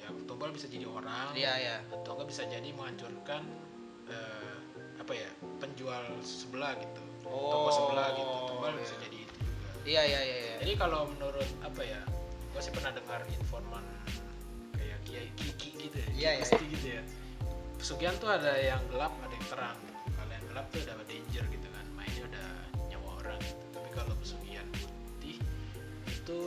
[0.00, 1.32] ya tumbal bisa jadi orang.
[1.36, 1.76] Iya iya.
[1.92, 3.42] Atau enggak bisa jadi menghancurkan
[4.08, 4.56] eh,
[5.00, 5.30] apa ya
[5.60, 7.02] penjual sebelah gitu.
[7.28, 8.36] Toko Oh, sebelah gitu.
[8.48, 8.80] Tumbal iya.
[8.80, 9.68] bisa jadi itu juga.
[9.88, 10.54] Iya iya iya iya.
[10.60, 12.00] jadi kalau menurut apa ya
[12.52, 13.84] gua sih pernah dengar informan
[15.08, 16.42] kiai kiki gitu ya Iya, iya.
[16.44, 17.02] pasti gitu ya.
[17.74, 19.78] Pesugihan tuh ada yang gelap ada yang terang.
[20.12, 22.48] Kalau yang gelap tuh ada danger gitu kan mainnya udah
[22.86, 23.64] nyawa orang gitu.
[23.72, 25.36] tapi kalau pesugihan putih
[26.06, 26.38] itu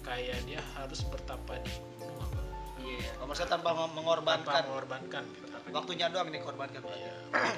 [0.00, 2.40] kayak dia harus bertapa di gunung apa?
[2.80, 7.54] Iya kalau maksudnya tanpa meng- tanpa mengorbankan mengorbankan gitu waktunya doang dikorbankan Iya, mengorbankan.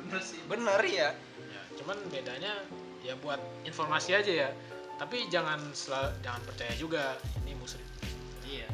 [0.00, 0.40] Bener sih.
[0.44, 2.52] bener ya ya cuman bedanya
[3.00, 4.50] ya buat informasi aja ya.
[4.96, 7.84] Tapi jangan selalu jangan percaya juga ini musrik
[8.42, 8.68] iya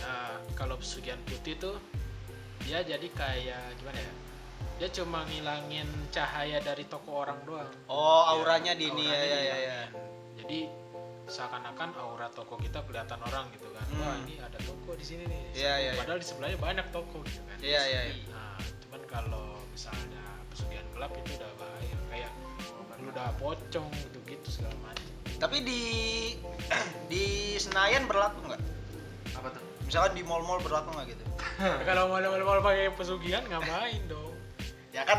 [0.00, 1.76] Nah, kalau pesugihan putih tuh
[2.62, 4.12] dia jadi kayak gimana ya?
[4.78, 7.70] Dia cuma ngilangin cahaya dari toko orang doang.
[7.86, 9.56] Oh, Ya, auranya di ini ya ya ya.
[9.58, 9.80] ya.
[10.38, 10.70] Jadi
[11.28, 13.84] seakan-akan aura toko kita kelihatan orang gitu kan.
[13.98, 14.24] Wah, Hmm.
[14.24, 15.42] ini ada toko di sini nih.
[15.52, 15.98] Iya, iya, iya.
[15.98, 17.58] Padahal di sebelahnya banyak toko gitu kan.
[17.58, 18.24] Iya iya iya.
[18.30, 18.56] Nah,
[18.86, 22.32] cuman kalau misalnya pesugihan gelap itu udah bahaya kayak
[22.98, 25.06] lu udah pocong gitu-gitu segala macam.
[25.38, 25.82] Tapi di
[27.12, 27.24] di
[27.58, 28.62] Senayan berlaku nggak?
[29.88, 31.24] Misalkan di mall-mall berlaku nggak gitu?
[31.88, 34.36] kalau malam-malam pakai pesugihan ngapain dong?
[34.92, 35.16] Ya kan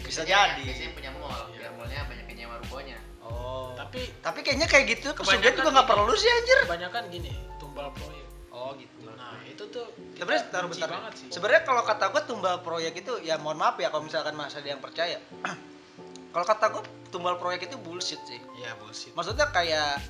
[0.00, 0.62] bisa Biasanya- jadi.
[0.64, 3.70] biasanya punya mall biar mallnya banyak yang nyewa rukonya Oh.
[3.76, 6.58] Tapi Tapi kayaknya kayak gitu pesugihan juga nggak perlu sih anjir.
[6.66, 8.26] kebanyakan gini, tumbal proyek.
[8.50, 9.08] Oh gitu.
[9.08, 10.88] Nah, itu tuh Sebenarnya taruh bentar.
[10.90, 11.26] banget sih.
[11.30, 14.68] Sebenarnya kalau kata gue tumbal proyek itu ya mohon maaf ya kalau misalkan masih ada
[14.70, 15.20] yang percaya.
[16.34, 18.42] kalau kata gue tumbal proyek itu bullshit sih.
[18.56, 19.12] Iya, bullshit.
[19.12, 20.02] Maksudnya kayak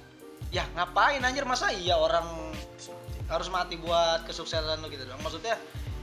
[0.48, 2.24] ya ngapain anjir masa iya orang
[3.32, 5.20] harus mati buat kesuksesan lo gitu dong.
[5.24, 5.56] Maksudnya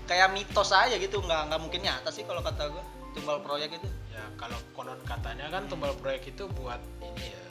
[0.09, 3.89] kayak mitos aja gitu nggak nggak mungkin nyata sih kalau kata gue tumbal proyek itu.
[4.09, 7.43] Ya, kalau konon katanya kan tumbal proyek itu buat ini ya,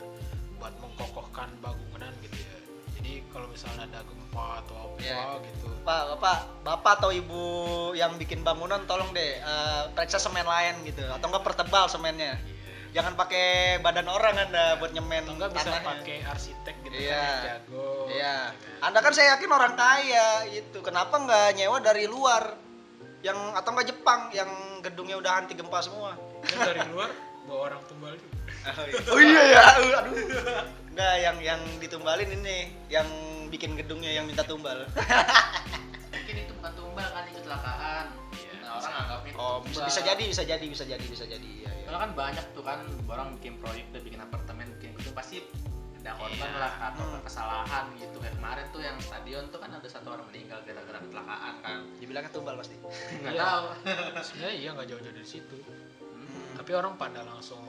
[0.58, 2.56] buat mengkokohkan bangunan gitu ya.
[2.98, 5.38] Jadi kalau misalnya ada gempa atau apa Iya.
[5.46, 5.66] gitu.
[5.86, 7.42] Pak, bapak, bapak atau ibu
[7.94, 12.34] yang bikin bangunan tolong deh eh, periksa semen lain gitu atau enggak pertebal semennya.
[12.88, 13.46] Jangan pakai
[13.78, 17.12] badan orang anda buat nyemen Atau enggak bisa pakai arsitek gitu Iya.
[17.12, 17.88] kan yang jago.
[18.08, 18.36] Iya.
[18.48, 18.84] gitu kan.
[18.88, 20.78] Anda kan saya yakin orang kaya gitu.
[20.80, 22.56] Kenapa nggak nyewa dari luar?
[23.20, 26.16] Yang atau enggak Jepang yang gedungnya udah anti gempa semua.
[26.42, 27.10] Kan dari luar
[27.44, 28.36] bawa orang tumbal juga.
[29.08, 30.02] Oh iya ya, aduh.
[30.92, 33.06] Enggak, yang yang ditumbalin ini, yang
[33.48, 34.84] bikin gedungnya yang minta tumbal.
[36.12, 38.27] mungkin itu bukan tumbal kan itu kecelakaan Iya,
[38.80, 41.48] orang anggapnya Oh, bisa, bisa jadi, bisa jadi, bisa jadi, bisa jadi.
[41.56, 41.84] Iya, iya.
[41.84, 45.36] Soalnya kan banyak tuh kan orang bikin proyek tuh bikin apartemen bikin itu pasti
[45.98, 46.58] ada korban Iya.
[46.58, 47.20] lah atau Hmm.
[47.20, 51.54] kesalahan gitu kayak kemarin tuh yang stadion tuh kan ada satu orang meninggal gara-gara kecelakaan
[51.58, 52.76] kan Dibilangnya tumbal pasti.
[53.20, 53.42] nggak Iya.
[53.44, 53.64] tahu
[54.22, 55.56] Sebenarnya iya nggak jauh-jauh dari situ.
[56.00, 56.54] Hmm.
[56.54, 57.60] Tapi orang pada langsung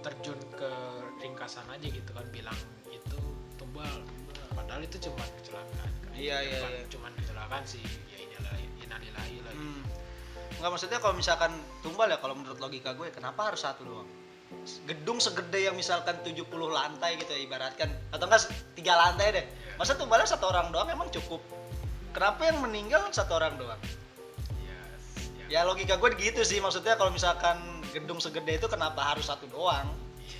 [0.00, 0.70] terjun ke
[1.18, 3.18] ringkasan aja gitu kan bilang itu
[3.54, 3.92] tumbal.
[4.50, 5.90] Padahal itu cuma kecelakaan.
[6.00, 6.10] kan.
[6.12, 6.80] Iya, iya, iya.
[6.86, 7.82] Cuma kecelakaan sih.
[7.82, 9.52] Ya inilah innalillahi lah.
[9.52, 9.80] gitu.
[10.60, 14.04] Enggak maksudnya kalau misalkan tumbal ya kalau menurut logika gue kenapa harus satu doang?
[14.84, 16.36] Gedung segede yang misalkan 70
[16.68, 18.44] lantai gitu ya ibaratkan atau enggak
[18.76, 19.44] tiga lantai deh.
[19.48, 19.80] Iya.
[19.80, 21.40] Masa tumbalnya satu orang doang emang cukup?
[22.12, 23.80] Kenapa yang meninggal satu orang doang?
[24.60, 24.76] Ya,
[25.48, 25.64] ya.
[25.64, 27.56] Ya logika gue gitu sih maksudnya kalau misalkan
[27.96, 29.88] gedung segede itu kenapa harus satu doang?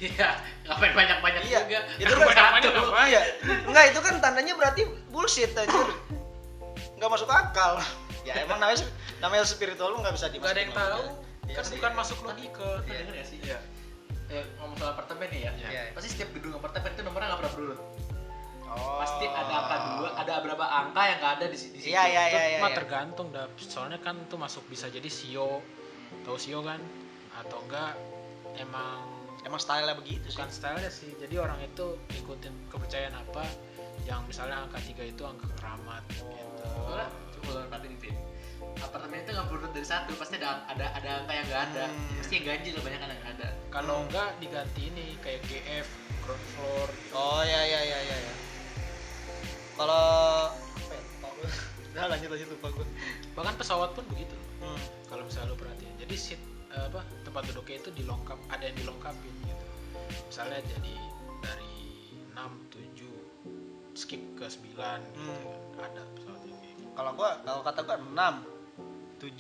[0.01, 2.83] iya ngapain banyak-banyak Iya, juga itu kan banyak-banyak satu.
[2.93, 3.03] apa?
[3.09, 3.21] Iya.
[3.65, 5.89] Enggak itu kan tandanya berarti bullshit anjir.
[7.01, 7.81] Enggak masuk akal.
[8.21, 8.85] Ya emang namanya
[9.21, 11.05] namanya spiritual lu nggak bisa Nggak ada yang dimasukin tahu.
[11.41, 11.75] Iya kan sih.
[11.77, 12.71] bukan masuk logika.
[12.83, 13.39] Iya, denger gak sih?
[13.43, 13.59] Iya.
[14.31, 15.83] Eh, ngomong soal apartemen nih ya Iya.
[15.91, 17.81] pasti setiap gedung apartemen itu nomornya nggak pernah berurut
[18.71, 19.03] Oh.
[19.03, 22.03] pasti ada angka dua ada berapa angka yang nggak ada di, si- di situ Iya
[22.07, 22.59] iya Itu iya iya.
[22.63, 22.79] mah iya.
[22.79, 23.51] tergantung dah.
[23.59, 25.59] Soalnya kan itu masuk bisa jadi sio.
[26.23, 26.79] Tahu sio kan?
[27.35, 27.99] Atau enggak
[28.57, 29.03] emang
[29.43, 30.37] Emang style begitu sih.
[30.37, 33.43] bukan stylenya sih jadi orang itu ikutin kepercayaan apa
[34.05, 36.29] yang misalnya angka tiga itu angka keramat gitu
[36.61, 38.15] Soalnya, coba Vin
[38.81, 42.17] apartemen itu nggak berurut dari satu pasti ada ada ada angka yang nggak ada Hmm.
[42.17, 44.05] pasti yang ganjil banyak yang nggak ada kalau Hmm.
[44.07, 45.87] enggak diganti ini kayak GF
[46.21, 47.61] ground floor Oh iya.
[49.75, 50.05] Kalau
[50.53, 51.01] apa ya?
[51.01, 51.49] Lupa gue.
[51.91, 52.87] Udah lanjut lanjut lupa gue.
[53.33, 54.77] bahkan pesawat pun begitu Hmm.
[55.07, 59.33] kalau misalnya lu perhatiin jadi seat eh, apa tempat duduknya itu dilengkap ada yang dilengkapin
[59.41, 59.67] gitu
[60.23, 60.95] misalnya jadi
[61.41, 61.73] dari
[62.29, 63.09] 6 7
[63.95, 65.49] skip ke 9 gitu Hmm.
[65.73, 68.35] kan ada pesawat yang kayak gitu Kalau gua kalau kata gua 6
[69.21, 69.37] 7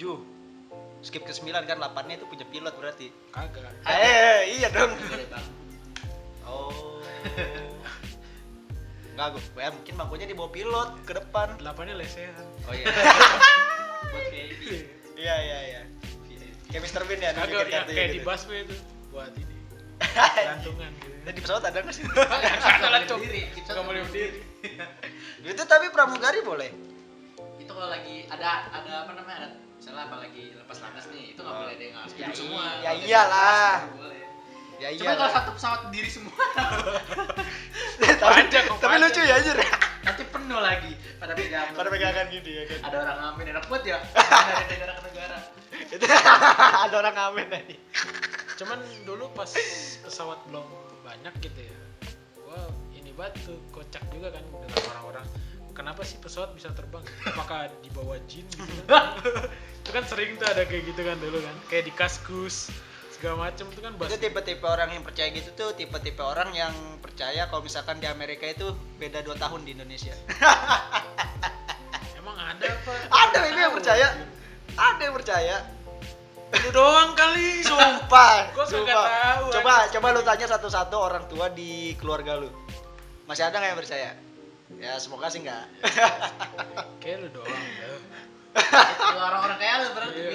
[1.00, 3.08] skip ke 9 kan 8-nya itu punya pilot berarti.
[3.32, 4.92] kagak Eh, iya dong.
[5.26, 5.46] Bang
[6.44, 7.00] Oh.
[9.10, 11.56] Enggak gua, ya mungkin bangkunya di bawah pilot ke depan.
[11.56, 12.86] delapannya lesehan Oh iya.
[14.10, 14.24] buat
[15.14, 15.82] iya iya iya.
[16.70, 17.02] Kayak Mr.
[17.04, 18.26] Bean ya, kagak ya kayak di gitu.
[18.26, 18.76] busway itu
[19.10, 19.56] buat ini
[20.48, 22.04] gantungan gitu Nah, di pesawat ada nggak sih?
[22.08, 23.18] Cok.
[23.18, 24.40] berdiri kita Nggak boleh berdiri.
[25.42, 26.70] itu tapi pramugari boleh.
[27.60, 29.48] itu kalau lagi ada ada apa namanya ada
[29.80, 31.60] misalnya apa lagi lepas landas nih itu nggak Oh.
[31.64, 33.74] boleh deh nggak harus Ya duduk semua ya iyalah.
[34.80, 34.96] Ya iya.
[34.96, 36.32] Cuma kalau satu pesawat berdiri semua
[38.00, 38.40] tapi,
[38.80, 39.56] tapi lucu ya anjir.
[40.00, 42.78] nanti penuh lagi pada pegangan Pada pegangan gitu ya kan.
[42.88, 45.36] ada orang ngamen enak buat ya dari negara ke negara
[45.92, 46.04] Itu
[46.88, 47.76] ada orang ngamen tadi.
[48.56, 49.52] cuman dulu pas
[50.00, 50.64] pesawat belum
[51.02, 51.76] banyak gitu ya
[52.38, 53.12] gua ini
[53.44, 55.26] tuh kocak juga kan dengan orang-orang
[55.80, 57.00] kenapa sih pesawat bisa terbang?
[57.24, 59.16] Apakah di bawah jin gitu kan?
[59.80, 61.56] Itu kan sering tuh ada kayak gitu kan dulu kan.
[61.72, 62.68] Kayak di kaskus
[63.16, 66.72] segala macem itu kan itu tipe-tipe orang yang percaya gitu tuh tipe-tipe orang yang
[67.04, 70.16] percaya kalau misalkan di Amerika itu beda 2 tahun di Indonesia.
[72.16, 72.92] Emang ada apa?
[73.28, 74.06] Ada itu yang percaya.
[74.72, 75.56] Ada yang percaya.
[76.64, 78.56] Lu doang kali sumpah.
[78.56, 79.04] Gua sumpah.
[79.04, 82.48] tahu, coba coba lu tanya satu-satu orang tua di keluarga lu.
[83.28, 84.10] Masih ada nggak yang percaya
[84.78, 85.64] ya semoga sih nggak
[87.02, 87.50] kayak lu doang.
[88.54, 90.30] Itu orang-orang kayak lu berarti Iya.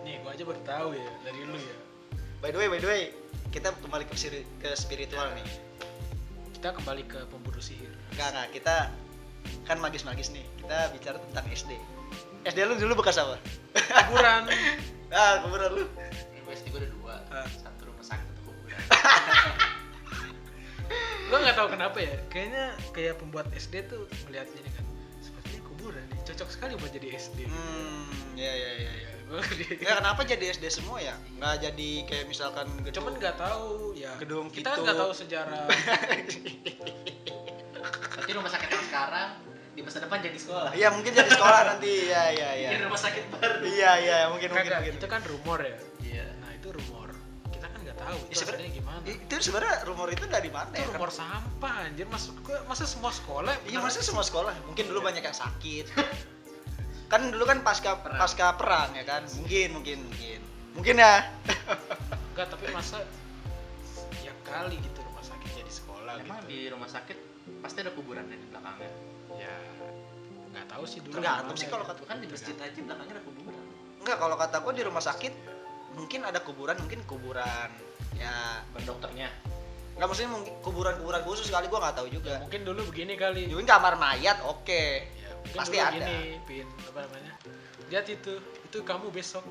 [0.00, 1.76] Nih gua aja baru tahu ya dari lu ya
[2.40, 3.02] by the way by the way
[3.52, 4.16] kita kembali ke,
[4.62, 5.44] ke spiritual nih
[6.56, 8.48] kita kembali ke pemburu sihir Enggak, enggak.
[8.52, 8.76] Kita
[9.64, 10.44] kan magis-magis nih.
[10.60, 11.72] Kita bicara tentang SD.
[12.44, 13.40] SD lu dulu bekas apa?
[14.10, 14.44] kuburan
[15.16, 15.84] ah, kuburan lu.
[16.36, 17.14] Investi gue ada dua.
[17.32, 17.48] Ah.
[17.48, 18.76] Satu rumah sakit satu kuburan.
[21.26, 24.84] gua nggak tahu kenapa ya kayaknya kayak pembuat SD tuh melihat ini kan
[25.18, 29.08] sepertinya kuburan nih cocok sekali buat jadi SD Hmm, ya ya ya ya.
[29.80, 31.14] Ya kenapa jadi SD semua ya?
[31.32, 33.06] Nggak jadi kayak misalkan gedung.
[33.06, 34.82] cuman nggak tahu ya Gedung kita kan gitu.
[34.82, 35.64] nggak tahu sejarah
[38.12, 39.28] Nanti rumah sakit yang sekarang
[39.70, 40.70] di masa depan jadi sekolah.
[40.72, 42.10] Iya, mungkin jadi sekolah nanti.
[42.10, 42.68] Iya, iya, iya.
[42.68, 43.56] Jadi rumah sakit baru.
[43.62, 44.94] Iya, iya, mungkin mungkin Kagak, mungkin.
[44.98, 46.26] itu kan rumor ya Iya.
[46.36, 46.99] nah itu rumor
[48.10, 50.86] tahu Ya, itu sebenarnya- gimana Itu sebenarnya rumor itu dari mana itu ya?
[50.90, 54.52] rumor sampah anjir masuk ke masa semua sekolah Iya, maksudnya semua sekolah.
[54.66, 55.06] Mungkin dulu Iya.
[55.06, 55.86] banyak yang sakit.
[57.12, 58.18] kan dulu kan pasca Perang.
[58.18, 59.22] pasca perang ya kan?
[59.32, 60.40] Mungkin, mungkin, mungkin.
[60.72, 61.14] Mungkin ya.
[62.30, 63.02] enggak tapi masa
[64.20, 67.18] ya kali gitu rumah sakit jadi sekolah Emang gitu di rumah sakit
[67.58, 68.90] pasti ada kuburannya di belakangnya.
[69.32, 69.54] ya
[70.50, 73.24] nggak tahu sih dulu Tergantung gimana sih kalau kata Kan di masjid aja belakangnya ada
[73.24, 73.64] kuburan.
[74.00, 75.32] Enggak, kalau kata gua di rumah sakit
[75.92, 77.70] mungkin ada kuburan, mungkin kuburan
[78.14, 79.28] ya Bukan dokternya.
[79.94, 82.40] nggak maksudnya mungkin kuburan-kuburan khusus kali gua nggak tahu juga.
[82.40, 84.82] mungkin dulu begini kali Mungkin kamar mayat oke.
[85.04, 85.92] ya, mungkin Pasti dulu ada.
[86.00, 87.32] gini pin apa namanya
[87.90, 89.44] lihat itu itu kamu besok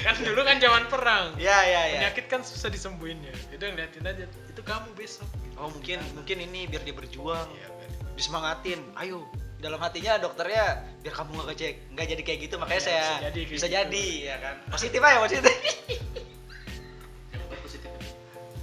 [0.00, 1.98] kan dulu kan zaman perang Ya ya ya.
[1.98, 6.64] penyakit kan susah disembuhinnya itu yang liatin aja itu kamu besok Oh mungkin mungkin ini
[6.64, 7.68] biar dia berjuang, Iya,
[8.16, 8.80] disemangatin.
[8.96, 9.28] Ayo.
[9.60, 10.64] Dalam hatinya dokternya
[10.98, 13.76] biar kamu nggak kecek, nggak jadi kayak gitu makanya Iya, saya bisa jadi bisa gitu.
[13.76, 14.54] jadi ya kan.
[14.66, 15.54] Positif aja positif.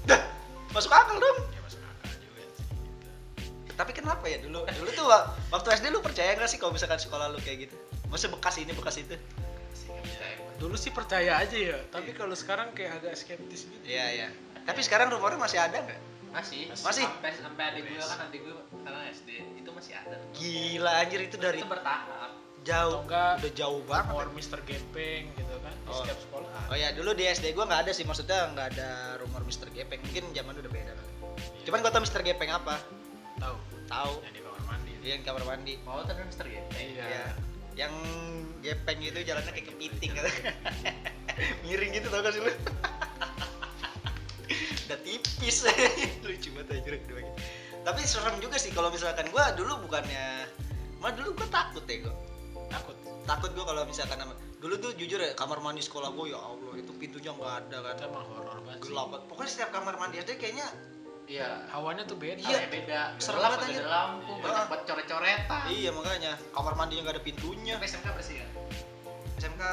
[0.03, 0.21] Dah,
[0.71, 1.37] masuk akal dong.
[1.47, 3.09] ya masuk akal juga sih gitu.
[3.73, 4.65] Tapi kenapa ya dulu?
[4.65, 7.75] Dulu tuh wa- waktu SD lu percaya nggak sih kalau misalkan sekolah lu kayak gitu?
[8.07, 9.13] Masa bekas ini bekas itu?
[10.57, 14.27] Dulu sih percaya aja ya tapi kalau sekarang kayak agak skeptis gitu Iya iya.
[14.65, 15.99] Tapi sekarang rumornya masih ada nggak?
[16.33, 16.65] Masih.
[16.73, 17.05] Masih?
[17.05, 18.53] Sampai sampai adik gue kan adik gue
[18.87, 20.15] sekarang SD itu masih ada.
[20.31, 22.31] Gila anjir itu dari Itu bertahap.
[22.63, 24.11] jauh Atau enggak, udah jauh banget.
[24.11, 24.59] rumor Mr.
[24.63, 26.03] Gepeng gitu kan di Oh.
[26.03, 29.43] setiap sekolah Oh ya dulu di SD gua nggak ada sih maksudnya nggak ada rumor
[29.43, 29.67] Mr.
[29.71, 31.11] Gepeng mungkin zaman udah beda kali.
[31.63, 32.21] Cuman gua tau Mr.
[32.23, 32.75] Gepeng apa?
[33.37, 33.55] tahu
[33.87, 34.13] Tahu.
[34.21, 35.73] yang di kamar mandi Dia yang di kamar mandi.
[35.83, 36.63] Mau tuh Mister ya?
[36.75, 37.25] iya Iya.
[37.77, 37.93] Yang
[38.59, 40.29] gepeng itu jalannya kayak kepiting gitu.
[41.63, 42.49] Miring gitu tau gak sih lu?
[44.87, 45.57] Udah tipis
[46.25, 47.31] lucu banget aja dua gitu.
[47.87, 50.43] Tapi serem juga sih kalau misalkan gua dulu bukannya
[50.99, 52.15] mah dulu gua takut ya gua.
[52.67, 54.27] takut Takut gua kalau misalkan
[54.59, 57.95] dulu tuh jujur ya kamar mandi sekolah gua ya Allah itu pintunya nggak ada kan.
[58.03, 58.91] emang horor banget sih.
[58.91, 59.23] Gelap banget.
[59.31, 60.67] Pokoknya setiap kamar mandi SD kayaknya
[61.27, 61.67] Iya.
[61.71, 62.67] hawanya tuh beda Iya.
[62.67, 63.01] Beda.
[63.19, 63.83] Serem banget ada aja.
[63.87, 64.43] lampu, Iya.
[64.43, 65.63] banyak buat coret-coretan.
[65.71, 67.75] iya makanya kamar mandinya nggak ada pintunya.
[67.79, 68.49] Sampai SMK bersih kan?
[69.39, 69.63] SMK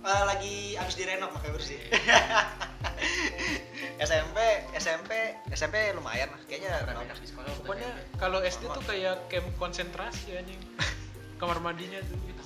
[0.00, 1.78] eh, lagi abis direnov makanya bersih.
[4.00, 4.38] SMP,
[4.76, 5.10] SMP,
[5.52, 6.72] SMP lumayan lah, kayaknya.
[6.84, 7.48] Enak di sekolah.
[7.64, 10.60] pokoknya kalau SD tuh kayak camp konsentrasi anjing
[11.40, 12.42] kamar mandinya tuh gitu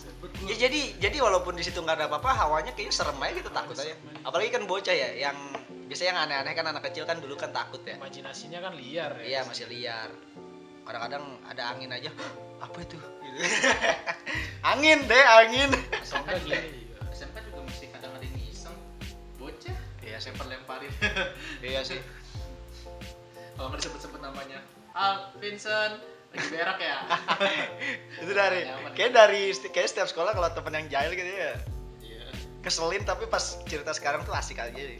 [0.48, 3.76] Ya jadi jadi walaupun di situ nggak ada apa-apa, hawanya kayaknya serem aja gitu takut
[3.76, 3.92] aja.
[4.24, 5.36] Apalagi kan bocah ya, yang
[5.84, 8.00] biasanya yang aneh-aneh kan anak kecil kan dulu kan takut ya.
[8.00, 10.10] imajinasinya kan liar ya Iya masih liar.
[10.84, 12.10] Kadang-kadang ada angin aja,
[12.60, 12.96] apa itu?
[14.72, 15.70] Angin deh angin.
[16.44, 16.83] gini
[20.14, 20.20] Bocah.
[20.20, 20.30] Iya sih.
[20.30, 20.92] Lempar-lemparin.
[21.74, 22.00] Iya sih.
[23.54, 24.58] Kalau nggak disebut-sebut namanya.
[24.94, 25.98] Al, Vincent,
[26.34, 26.96] lagi berak ya?
[28.22, 29.42] itu dari kayak dari
[29.74, 31.54] kayak setiap sekolah kalau temen yang jahil gitu ya
[32.02, 32.26] Iya.
[32.62, 34.74] keselin tapi pas cerita sekarang tuh asik aja.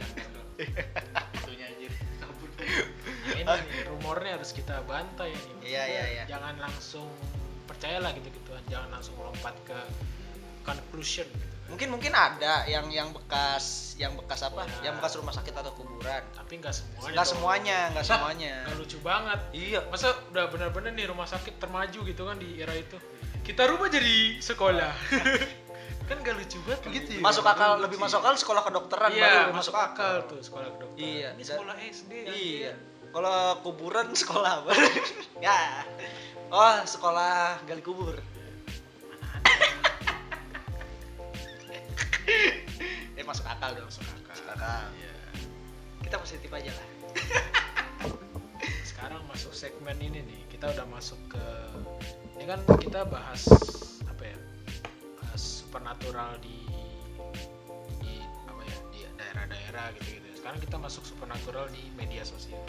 [1.39, 1.91] Itunya anjir.
[2.19, 2.49] Kabur.
[3.35, 6.23] Ini nih, rumornya harus kita bantai nih Iya, iya, iya.
[6.27, 7.07] jangan langsung
[7.67, 9.79] percayalah gitu gituan jangan langsung lompat ke
[10.63, 11.54] conclusion gitu.
[11.75, 14.63] Mungkin mungkin ada yang yang bekas yang bekas apa?
[14.79, 14.87] Ya.
[14.87, 16.23] Yang bekas rumah sakit atau kuburan.
[16.31, 18.53] tapi nggak semuanya Nggak semuanya, nggak semuanya.
[18.63, 19.79] nggak lucu banget Iya.
[19.85, 22.95] masa udah bener-bener nih rumah sakit termaju gitu kan di era itu
[23.41, 24.93] kita rubah jadi sekolah
[26.07, 28.03] kan gak lucu banget gitu ya Masuk akal Lucu lebih ya.
[28.05, 32.11] masuk akal sekolah kedokteran iya baru masuk akal tuh sekolah kedokteran Iya, ini sekolah SD
[32.13, 32.29] Iya.
[32.29, 32.73] anjir.
[33.09, 34.71] Kalau kuburan sekolah apa?
[35.43, 35.57] ya.
[36.47, 38.21] Oh, sekolah gali kubur.
[43.25, 44.31] Masuk akal dong masuk akal.
[44.31, 44.85] Masuk akal.
[44.95, 45.15] Iya.
[46.05, 46.87] kita positif aja lah.
[48.89, 51.47] Sekarang masuk segmen ini nih kita udah masuk ke
[52.37, 53.49] ini kan kita bahas
[54.05, 54.37] apa ya
[55.19, 56.63] bahas supernatural di
[57.99, 62.61] di apa ya di daerah-daerah gitu gitu sekarang kita masuk supernatural di media sosial.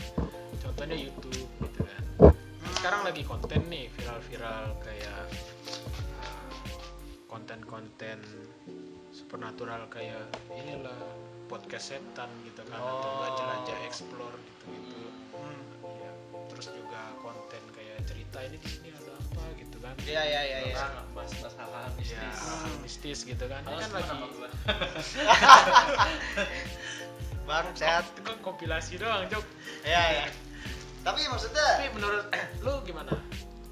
[0.65, 2.33] Contohnya YouTube gitu kan.
[2.81, 5.29] Sekarang lagi konten nih viral-viral kayak
[6.25, 6.51] uh,
[7.29, 8.17] konten-konten
[9.17, 10.21] supernatural kayak
[10.53, 10.93] inilah
[11.49, 13.37] podcast setan gitu kan atau enggak Oh.
[13.39, 14.99] jelajah explore gitu gitu
[15.33, 15.61] Hmm.
[16.01, 16.11] Ya,
[16.49, 19.93] terus juga konten kayak cerita ini di sini ada apa gitu kan.
[20.01, 20.77] Iya iya iya iya.
[20.81, 22.17] Orang bahas-bahas hal-hal mistis.
[22.17, 23.61] ya hal mistis gitu kan.
[23.63, 24.13] Ini Halo, kan lagi
[27.47, 28.05] bang sehat.
[28.11, 29.45] itu kan kompilasi doang Jok
[29.85, 30.27] iya iya.
[31.05, 32.27] Tapi maksudnya tapi menurut
[32.61, 33.13] lu gimana?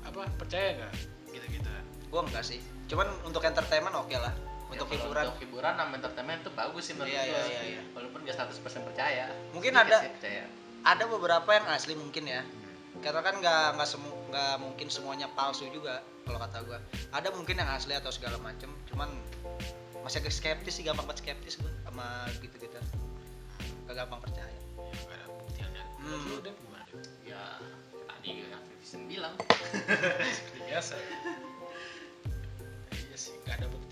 [0.06, 0.92] Apa percaya nggak?
[1.32, 1.68] Gitu gitu
[2.08, 2.60] gua enggak sih.
[2.86, 4.30] Cuman untuk entertainment oke lah.
[4.30, 7.30] Ya, untuk kalau hiburan Untuk hiburan sama entertainment itu bagus sih menurut Iya, gua.
[7.30, 7.82] iya, iya, iya.
[7.92, 9.24] Walaupun gak 100% percaya.
[9.50, 10.44] Mungkin ada- percaya.
[10.84, 12.42] ada beberapa yang asli mungkin ya
[12.96, 16.78] karena kan nggak nggak semu nggak mungkin semuanya palsu juga kalau kata gua
[17.10, 19.10] ada mungkin yang asli atau segala macem cuman
[20.00, 22.06] masih agak skeptis sih gampang banget skeptis gua sama
[22.38, 22.78] gitu gitu
[23.82, 26.38] gak gampang percaya ya nggak ada buktiannya Hmm.
[26.38, 26.84] udah gimana?
[27.24, 27.42] Ya
[28.06, 29.34] tadi yang bilang.
[30.22, 31.08] Seperti biasa ya.
[32.94, 33.83] iya sih nggak ada bukti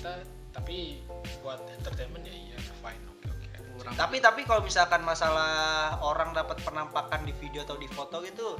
[0.00, 1.04] nyata tapi
[1.44, 6.56] buat entertainment ya iya fine oke oke Kurang tapi tapi kalau misalkan masalah orang dapat
[6.64, 8.56] penampakan di video atau di foto gitu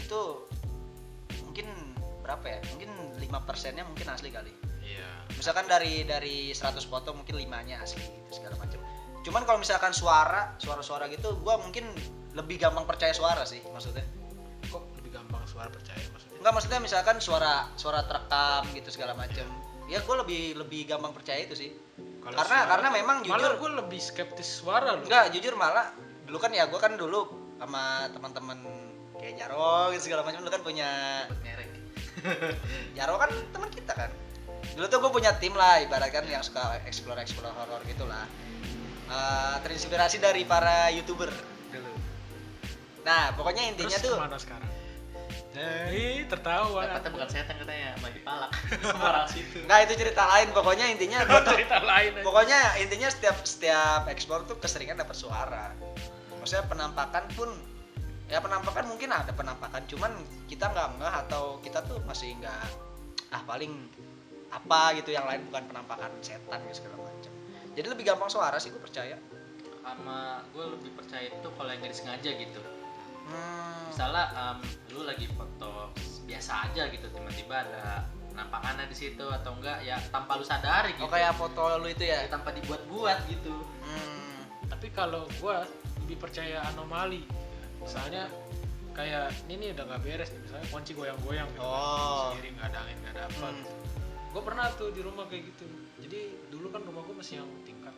[0.00, 0.20] itu
[1.44, 1.68] mungkin
[2.24, 2.58] berapa ya?
[2.72, 4.48] Mungkin lima persennya mungkin asli kali.
[4.80, 5.04] Iya.
[5.36, 8.80] Misalkan dari dari 100 foto mungkin limanya asli gitu segala macam.
[9.22, 11.84] Cuman kalau misalkan suara suara-suara gitu gua mungkin
[12.32, 14.06] lebih gampang percaya suara sih maksudnya.
[14.72, 16.38] Kok lebih gampang suara percaya maksudnya?
[16.40, 19.44] Enggak maksudnya misalkan suara suara terekam gitu segala macam
[19.86, 21.70] ya gue lebih lebih gampang percaya itu sih.
[22.22, 25.90] Kalau karena suara- karena memang malah jujur gue lebih skeptis suara loh enggak jujur malah
[26.22, 27.20] dulu kan ya gue kan dulu
[27.58, 28.58] sama teman-teman
[29.18, 30.90] kayak Jaro gitu segala macam dulu kan punya
[31.42, 31.70] merek.
[32.96, 34.10] Jaro kan teman kita kan.
[34.72, 38.24] Dulu tuh gue punya tim lah ibaratkan yang suka explore explore horror gitulah
[39.12, 41.28] Eh, terinspirasi dari para youtuber.
[41.68, 41.90] Dulu.
[43.04, 44.71] Nah pokoknya intinya Terus tuh sekarang
[45.92, 48.50] Ih, tertawa Dapatnya bukan setan katanya, dipalak.
[48.80, 49.60] Sama orang situ.
[49.68, 52.24] nggak itu cerita lain pokoknya intinya gua tuh cerita lain aja.
[52.24, 55.76] pokoknya intinya setiap setiap explore tuh keseringan dapat suara
[56.40, 57.52] maksudnya penampakan pun
[58.32, 60.12] ya penampakan mungkin ada penampakan cuman
[60.48, 62.64] kita nggak nggak atau kita tuh masih nggak
[63.32, 63.72] ah paling
[64.52, 67.32] apa gitu yang lain bukan penampakan setan gitu segala macam
[67.76, 69.16] jadi lebih gampang suara sih gue percaya
[69.82, 72.60] Sama gue lebih percaya itu kalau yang nggak disengaja gitu.
[73.32, 73.88] Hmm.
[73.88, 74.58] Misalnya em,
[74.90, 75.92] lu lagi foto
[76.24, 81.04] biasa aja gitu, tiba-tiba ada penampakannya di situ atau enggak ya tanpa lu sadari gitu.
[81.04, 83.52] oh kayak foto lu itu Ya, ya tanpa dibuat-buat gitu.
[83.84, 84.68] hmm.
[84.72, 85.68] tapi kalau gua
[86.00, 87.28] lebih percaya anomali
[87.76, 88.32] misalnya
[88.96, 92.32] kayak ini nih udah nggak beres nih misalnya kunci goyang-goyang gitu kan, Oh.
[92.32, 93.56] sendiri nggak ada angin nggak ada apa Hmm.
[93.60, 93.72] gitu.
[94.32, 95.64] gue pernah tuh di rumah kayak gitu
[96.00, 97.92] jadi dulu kan rumah gue masih yang tingkat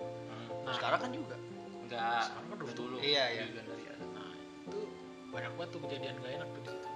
[0.66, 1.36] nah sekarang kan juga
[1.84, 2.32] Enggak.
[2.32, 2.96] Sekarang kan dulu.
[2.96, 3.42] Iya, iya.
[3.44, 3.60] Juga
[5.34, 6.88] banyak banget tuh kejadian gak enak tuh di situ.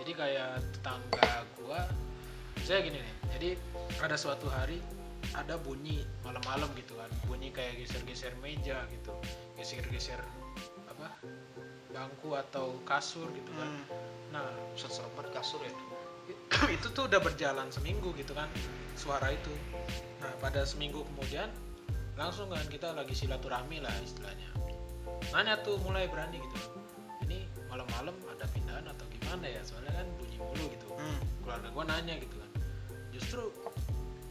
[0.00, 1.80] Jadi kayak tetangga gua
[2.62, 3.48] saya gini nih jadi
[4.06, 4.78] ada suatu hari
[5.34, 9.10] ada bunyi malam-malam gitu kan bunyi kayak geser-geser meja gitu
[9.58, 10.20] geser-geser
[10.86, 11.10] apa
[11.90, 13.66] bangku atau kasur gitu kan.
[13.66, 13.84] Hmm.
[14.32, 14.48] nah
[15.18, 15.72] banget kasur ya.
[16.76, 18.48] Itu tuh udah berjalan seminggu gitu kan
[18.96, 19.52] suara itu.
[20.22, 21.50] Nah pada seminggu kemudian
[22.16, 24.48] langsung kan kita lagi silaturahmi lah istilahnya.
[25.34, 26.81] Nanya tuh mulai berani gitu
[27.72, 29.62] malam-malam ada pindahan atau gimana ya?
[29.62, 30.86] Soalnya kan bunyi mulu gitu.
[30.92, 31.18] Hmm.
[31.40, 32.50] keluarga gua nanya gitu kan.
[33.10, 33.42] Justru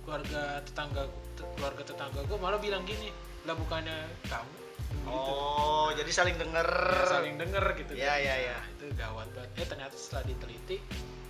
[0.02, 3.10] keluarga tetangga te- keluarga tetangga gua malah bilang gini
[3.44, 3.98] lah bukannya
[4.30, 4.52] kamu?
[4.92, 5.32] Gitu.
[5.34, 6.68] Oh jadi saling denger.
[6.68, 7.92] Ya, saling denger gitu.
[7.96, 8.20] Iya, kan.
[8.22, 8.58] iya, iya.
[8.58, 9.50] Nah, itu gawat banget.
[9.58, 10.78] Eh ternyata setelah diteliti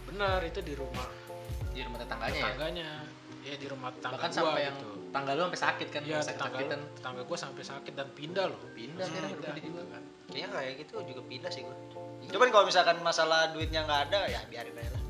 [0.04, 1.08] benar itu di rumah
[1.72, 2.44] Di rumah tetangganya ya.
[2.44, 2.90] tetangganya.
[3.42, 4.92] Ya di rumah tetangga Bahkan gua sampai yang gitu.
[5.10, 8.60] tanggal lu sampai sakit kan, Iya tetangga tetangga gue sampai sakit dan pindah loh.
[8.72, 11.76] Pindah Hmm, pindah udah gitu kan Kayaknya kayak gitu juga pindah sih gue.
[12.32, 15.04] Cuman kalau misalkan masalah duitnya nggak ada ya biarin aja lah.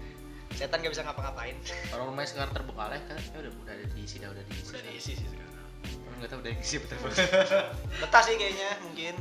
[0.58, 1.56] Setan nggak bisa ngapa-ngapain.
[1.94, 4.70] Kalau rumahnya sekarang terbengkalai kan ya udah udah ada diisi, dah udah diisi.
[4.74, 5.54] udah diisi sih sekarang
[6.10, 6.98] Orang nggak tahu udah diisi betul
[8.02, 9.16] Betah sih kayaknya mungkin.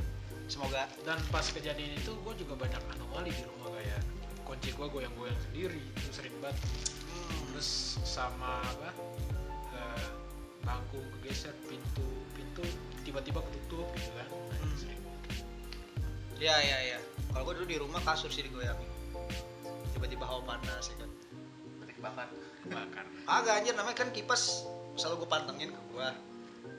[0.51, 0.83] Semoga.
[1.07, 4.03] dan pas kejadian itu gue juga banyak anomali di rumah kayak
[4.43, 6.59] kunci gue goyang-goyang sendiri itu sering banget
[7.55, 8.91] terus sama apa
[9.71, 10.07] eh,
[10.67, 12.03] bangku kegeser pintu
[12.35, 12.67] pintu
[13.07, 14.75] tiba-tiba ketutup gitu kan nah, Hmm.
[16.41, 16.99] Iya iya iya.
[17.31, 18.89] Kalau gue dulu di rumah kasur sih digoyangin.
[19.93, 21.11] Tiba-tiba hawa panas ya kan.
[21.79, 22.29] Berarti kebakar.
[22.69, 24.65] bakar Agak anjir namanya kan kipas
[25.01, 26.13] selalu gue pantengin ke gua.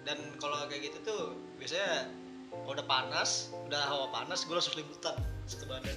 [0.01, 1.21] dan kalau kayak gitu tuh
[1.61, 2.09] biasanya
[2.65, 5.13] kalau udah panas udah hawa panas gue langsung selimutan
[5.45, 5.93] satu badan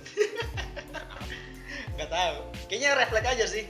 [1.97, 2.37] nggak tahu
[2.69, 3.65] kayaknya refleks aja sih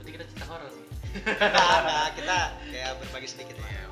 [0.00, 0.88] berarti kita cerita horor nih
[1.36, 2.38] Nggak ada kita
[2.72, 3.89] kayak berbagi sedikit lah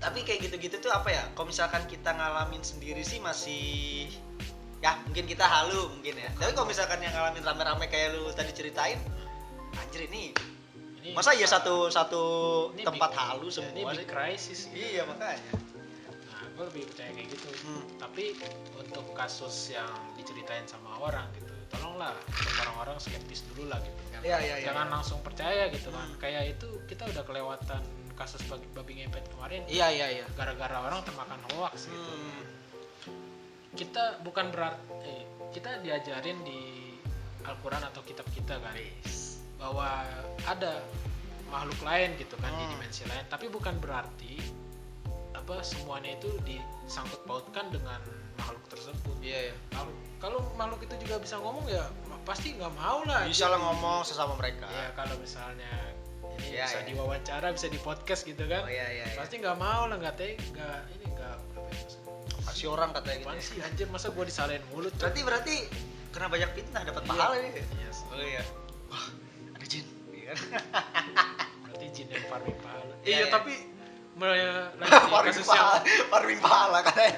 [0.00, 4.08] tapi kayak gitu-gitu tuh apa ya kalau misalkan kita ngalamin sendiri sih masih
[4.80, 8.48] ya mungkin kita halu mungkin ya tapi kalau misalkan yang ngalamin rame-rame kayak lu tadi
[8.50, 8.96] ceritain
[9.76, 10.32] anjir ini
[11.00, 12.22] ini masa ya satu satu
[12.72, 14.80] ini tempat big- halu ya, ini semua big crisis gitu.
[14.80, 15.52] iya makanya
[16.26, 17.84] nah gue lebih percaya kayak gitu Hmm.
[18.00, 18.40] tapi
[18.72, 19.84] untuk kasus yang
[20.16, 24.72] diceritain sama orang gitu tolonglah untuk orang-orang skeptis dulu lah gitu kan Iya, iya, iya,
[24.72, 24.92] jangan iya.
[24.96, 26.16] langsung percaya gitu kan Hmm.
[26.16, 27.84] kayak itu kita udah kelewatan
[28.20, 30.26] kasus babi, babi ngepet kemarin iya iya iya.
[30.36, 32.12] gara-gara orang termakan hoax gitu.
[32.12, 32.44] Hmm.
[33.72, 35.24] kita bukan berarti eh,
[35.56, 36.92] kita diajarin di
[37.48, 38.76] Al-Quran atau kitab kita kan
[39.56, 40.04] bahwa
[40.44, 40.84] ada
[41.48, 42.72] makhluk lain gitu kan di Hmm.
[42.76, 43.24] dimensi lain.
[43.26, 44.36] Tapi bukan berarti
[45.32, 47.98] apa semuanya itu disangkut pautkan dengan
[48.36, 49.16] makhluk tersebut.
[49.24, 49.54] Iya iya.
[49.72, 51.88] Makhluk- kalau makhluk itu juga bisa ngomong ya
[52.28, 54.68] pasti nggak mau lah bisa lah ngomong sesama mereka.
[54.68, 55.72] Ya kalau misalnya
[56.40, 56.88] Iya, bisa iya.
[56.88, 58.64] diwawancara bisa di podcast gitu kan.
[58.64, 59.16] Oh iya iya, iya.
[59.16, 61.84] pasti nggak mau lah nggak teh nggak ini nggak apa ya
[62.40, 63.30] pasti orang katanya gitu.
[63.30, 63.42] Ya.
[63.44, 65.56] sih anjir masa gua disalahin mulut berarti berarti
[66.10, 67.10] kena banyak fitnah dapat Iya.
[67.12, 68.42] pahala nih Iya, oh iya.
[68.90, 69.06] Wah
[69.54, 69.86] ada jin.
[70.10, 70.32] Iya.
[71.62, 72.94] Berarti jin yang farming pahala.
[73.00, 73.26] Iya, iya iya.
[73.30, 73.52] tapi
[74.16, 75.78] melanjuti farming kasus yang pahala
[76.10, 77.14] farming pahala katanya.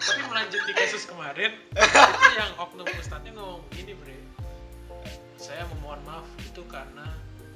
[0.00, 1.52] Tapi melanjuti kasus kemarin
[2.16, 4.16] itu yang oknum ustadznya ngomong gini bre.
[5.36, 7.06] Saya memohon maaf itu karena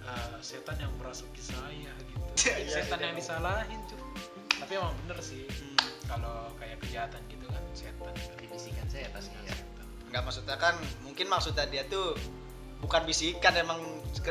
[0.04, 2.20] uh, setan yang merasuki saya gitu.
[2.44, 3.04] Iya, iya, setan iya.
[3.08, 4.00] yang disalahin cuy.
[4.54, 5.76] Tapi emang bener sih Hmm.
[6.06, 8.12] kalau kayak kejahatan gitu kan setan.
[8.36, 9.86] Dibisikan saya atas Iya, setan.
[10.12, 12.14] nggak maksudnya kan mungkin maksudnya dia tuh
[12.78, 13.80] bukan bisikan emang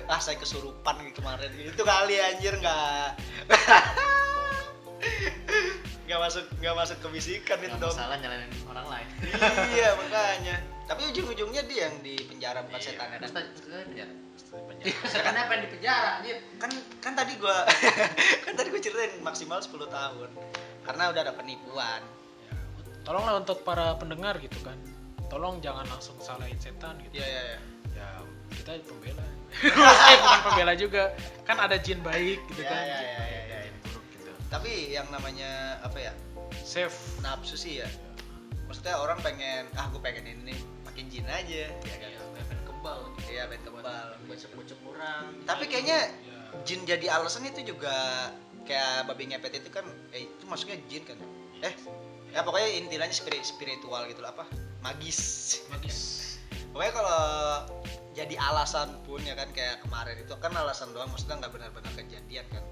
[0.07, 1.49] ah saya kesurupan gitu kemarin.
[1.57, 3.07] Itu kali anjir nggak.
[6.03, 7.95] Nggak masuk nggak masuk ke bisikan itu nggak dong.
[7.95, 9.07] masalah nyalain orang lain.
[9.71, 12.87] Iya makanya tapi ujung-ujungnya dia yang di penjara bukan Iya.
[12.91, 14.13] setannya kan penjara.
[15.13, 16.37] Setan apa yang di penjara anjir?
[16.59, 17.63] Kan kan tadi gua
[18.45, 20.29] kan tadi gua ceritain maksimal 10 tahun
[20.83, 22.01] karena udah ada penipuan.
[22.43, 22.53] Ya,
[23.01, 24.75] tolonglah untuk para pendengar gitu kan.
[25.31, 27.23] Tolong jangan langsung salahin setan gitu.
[27.23, 27.59] Iya iya iya.
[27.95, 28.07] Ya
[28.53, 29.25] kita pembela.
[30.11, 31.03] Eh bukan pembela juga.
[31.47, 32.83] Kan ada jin baik gitu Iya, kan.
[32.83, 33.73] iya, jin iya, baik iya, iya.
[33.81, 34.31] buruk gitu.
[34.51, 36.13] Tapi yang namanya apa ya?
[36.61, 36.93] Safe.
[37.23, 37.87] Nafsu sih ya
[38.73, 41.69] maksudnya orang pengen ah gue pengen ini nih makin jin aja.
[41.69, 42.09] Ya kan?
[42.09, 42.99] Ya pengen kebal
[43.29, 44.07] iya pengen kebal.
[44.25, 45.23] Bocok-bocok orang.
[45.45, 47.93] Tapi kayaknya ya jin jadi alasan itu juga
[48.65, 51.21] kayak babi ngepet itu kan eh itu maksudnya jin kan?
[51.61, 51.69] Eh
[52.33, 54.49] ya pokoknya intinya spirit spiritual gitu lah apa?
[54.81, 55.61] Magis.
[55.69, 55.97] Magis.
[56.73, 57.21] Pokoknya kalau
[58.17, 62.45] jadi alasan pun ya kan kayak kemarin itu kan alasan doang maksudnya nggak benar-benar kejadian
[62.49, 62.65] kan.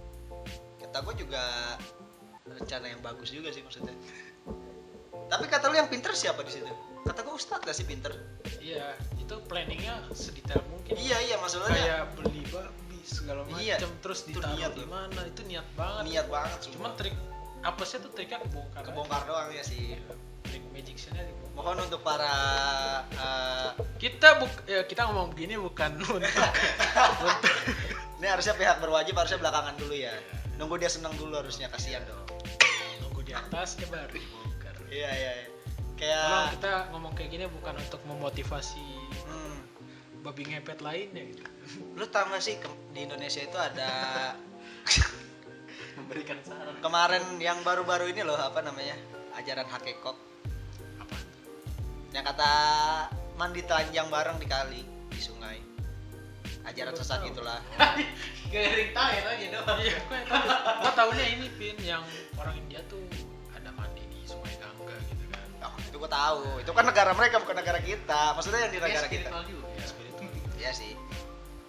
[0.82, 1.46] Kata gue juga
[2.50, 3.94] rencana yang bagus juga sih maksudnya
[5.32, 6.68] tapi kata lu yang pinter siapa di situ?
[7.08, 8.12] Kata gue ustadz gak sih pinter.
[8.60, 11.00] Iya itu planningnya sedetail mungkin.
[11.00, 15.64] Iya iya maksudnya kayak beli babi segala macam Iya, terus ditaruh di mana itu niat
[15.80, 16.04] banget.
[16.12, 17.16] Niat banget cuman cuma trik
[17.62, 19.96] apa sih tuh triknya kebongkar kebongkar doang ya sih.
[19.96, 20.04] Iya,
[20.44, 21.56] trik magiciannya dibongkar.
[21.56, 22.36] Mohon untuk para
[23.16, 23.70] eh,
[24.04, 26.20] kita buk ya, kita ngomong begini bukan untuk
[27.16, 27.38] untuk
[28.20, 30.12] ini harusnya pihak berwajib harusnya belakangan dulu ya.
[30.60, 32.28] Nunggu dia senang dulu harusnya kasihan dong.
[33.00, 34.41] Nunggu di atas ya baru
[34.92, 35.48] iya iya iya.
[35.96, 38.82] Kayak kita ngomong kayak gini bukan untuk memotivasi
[39.30, 39.58] hmm,
[40.26, 41.44] babi ngepet lainnya gitu.
[41.94, 42.58] lu tau gak sih
[42.92, 43.90] di Indonesia itu ada
[45.98, 48.98] memberikan saran kemarin yang baru-baru ini loh apa namanya
[49.38, 50.18] ajaran hakekok
[51.06, 51.16] Apa?
[52.18, 52.52] yang kata
[53.38, 54.82] mandi telanjang bareng di kali
[55.14, 55.62] di sungai
[56.66, 57.28] ajaran Baru sesat tahu.
[57.34, 57.60] gitulah
[58.52, 60.48] garing tangan aja doang Iya, gue tahu.
[60.82, 62.04] Gue taunya ini pin yang
[62.38, 63.02] orang India tuh
[63.56, 64.71] ada mandi di Sungai kan.
[65.64, 69.08] Oh, itu gua tahu itu kan negara mereka bukan negara kita maksudnya yang di negara
[69.08, 70.30] kita spiritual juga Ya, spiritual.
[70.58, 70.92] Iya sih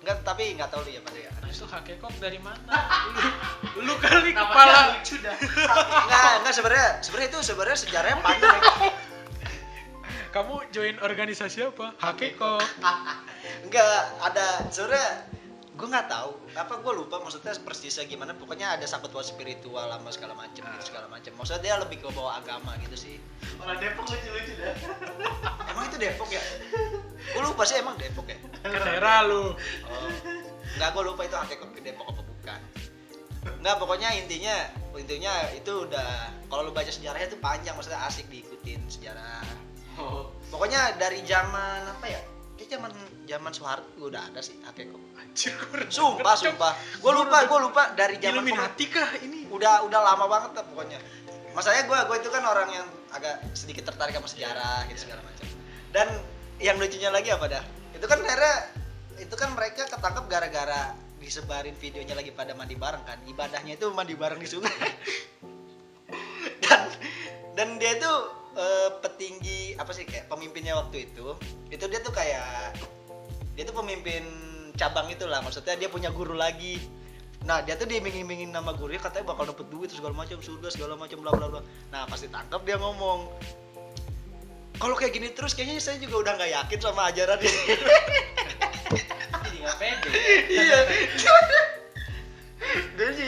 [0.00, 2.74] enggak tapi nggak tahu lu ya pada ya Nah itu hakekok dari mana?
[3.72, 4.78] lu, lu kali Namanya kepala.
[4.92, 5.36] lucu dah
[6.02, 8.58] enggak enggak sebenarnya sebenarnya itu sebenarnya sejarahnya panjang
[10.32, 11.92] Kamu join organisasi apa?
[11.98, 12.64] Hakekok.
[13.62, 15.06] enggak ada sebenarnya
[15.82, 16.30] gue nggak tahu.
[16.54, 18.38] Apa gue lupa maksudnya persisnya gimana.
[18.38, 21.34] Pokoknya ada sangkut paut spiritual sama segala macem gitu segala macem.
[21.34, 23.18] Maksudnya dia lebih ke bawa agama gitu sih.
[23.58, 24.74] Orang Depok lucu-lucu dah.
[25.74, 26.42] Emang itu Depok ya?
[27.34, 28.38] Gue lupa sih emang Depok ya.
[28.62, 29.50] Daerah lu.
[29.90, 30.10] oh.
[30.78, 32.60] Nggak gue lupa itu hakikat ke Depok apa bukan.
[33.58, 34.54] Nggak pokoknya intinya
[34.94, 37.74] intinya itu udah kalau lu baca sejarahnya itu panjang.
[37.74, 39.42] Maksudnya asik diikutin sejarah.
[39.98, 40.30] Oh.
[40.46, 42.22] Pokoknya dari zaman apa ya
[42.72, 42.92] zaman
[43.28, 46.72] zaman Soeharto juga udah ada sih Akeko Anjir, gue sumpah sumpah.
[46.98, 49.44] gue lupa gue lupa dari zaman Illuminati kah ini?
[49.52, 50.98] udah udah lama banget lah pokoknya.
[51.52, 55.46] Masanya gue gue itu kan orang yang agak sedikit tertarik sama sejarah gitu segala macam.
[55.92, 56.08] Dan
[56.56, 57.64] yang lucunya lagi apa dah?
[57.92, 58.56] Itu kan akhirnya
[59.20, 63.20] itu kan mereka ketangkep gara-gara disebarin videonya lagi pada mandi bareng kan.
[63.28, 64.72] Ibadahnya itu mandi bareng di sungai.
[66.62, 66.88] Dan
[67.52, 68.12] dan dia itu
[68.56, 71.36] eh, petinggi apa sih kayak pemimpinnya waktu itu
[71.72, 72.76] itu dia tuh kayak
[73.56, 74.24] dia tuh pemimpin
[74.76, 76.80] cabang itu lah maksudnya dia punya guru lagi.
[77.42, 81.20] Nah dia tuh diiming-imingin nama gurunya katanya bakal dapet duit segala macam surga segala macam
[81.20, 81.60] bla bla bla.
[81.92, 83.28] Nah pasti tangkap dia ngomong
[84.80, 87.62] kalau kayak gini terus kayaknya saya juga udah nggak yakin sama ajaran ini.
[89.42, 90.10] Jadi nggak pede.
[90.48, 90.78] Iya.
[92.98, 93.26] Jadi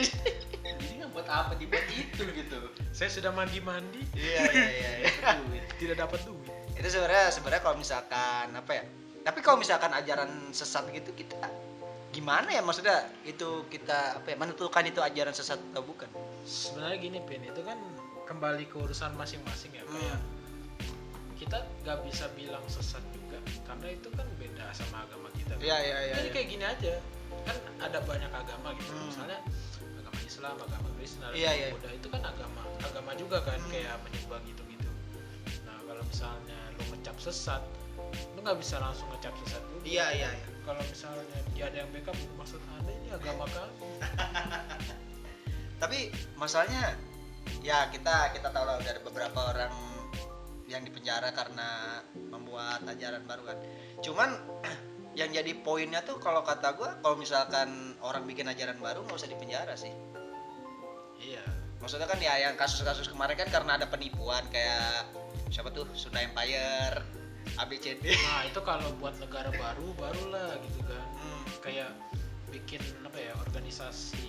[1.24, 2.58] buat apa dibuat itu gitu
[2.92, 5.10] Saya sudah mandi-mandi, iya iya iya iya.
[5.40, 5.64] Duit.
[5.80, 6.52] tidak dapat duit.
[6.74, 8.84] itu sebenarnya sebenarnya kalau misalkan apa ya
[9.24, 11.38] tapi kalau misalkan ajaran sesat gitu kita
[12.10, 16.06] gimana ya maksudnya itu kita apa ya menentukan itu ajaran sesat atau bukan
[16.44, 17.80] Sebenarnya gini, Pin, itu kan
[18.26, 19.96] kembali ke urusan masing-masing ya, Hmm.
[19.96, 20.20] kayak
[21.34, 25.56] kita nggak bisa bilang sesat juga karena itu kan beda sama agama kita.
[25.58, 26.34] iya iya iya Jadi iya.
[26.36, 26.92] kayak gini aja,
[27.42, 29.08] kan ada banyak agama gitu, Hmm.
[29.08, 29.38] misalnya
[30.34, 31.66] Islam, agama Kristen, agama Iya, iya.
[31.70, 33.70] Buddha itu kan agama agama juga kan Hmm.
[33.70, 34.90] kayak menyembah gitu-gitu.
[35.62, 37.62] Nah kalau misalnya lu ngecap sesat,
[38.34, 39.82] lu nggak bisa langsung ngecap sesat juga.
[39.86, 40.46] iya iya iya.
[40.66, 43.74] Kalau misalnya dia ada yang backup, maksud anda ini agama kami.
[45.82, 46.96] tapi masalahnya
[47.60, 49.74] ya kita kita tahu lah ada beberapa orang
[50.64, 52.00] yang dipenjara karena
[52.32, 53.58] membuat ajaran baru kan
[54.00, 54.32] cuman
[55.20, 57.68] yang jadi poinnya tuh kalau kata gua kalau misalkan
[58.00, 60.23] orang bikin ajaran baru nggak usah dipenjara sih Iya.
[61.84, 65.04] Maksudnya kan ya yang kasus-kasus kemarin kan karena ada penipuan kayak
[65.52, 67.04] siapa tuh Sunda Empire
[67.54, 71.92] ABCD Nah itu kalau buat negara baru barulah gitu kan Hmm, kayak
[72.48, 74.24] bikin apa ya organisasi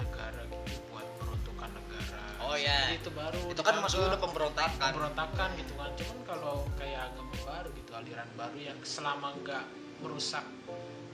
[0.00, 2.22] negara gitu buat peruntukan negara.
[2.40, 2.88] Oh, iya.
[2.92, 3.40] Jadi itu baru.
[3.50, 5.90] itu kan maksudnya udah pemberontakan pemberontakan gitu kan.
[5.96, 9.64] Cuman kalau kayak agama baru gitu aliran baru yang selama nggak
[10.00, 10.44] merusak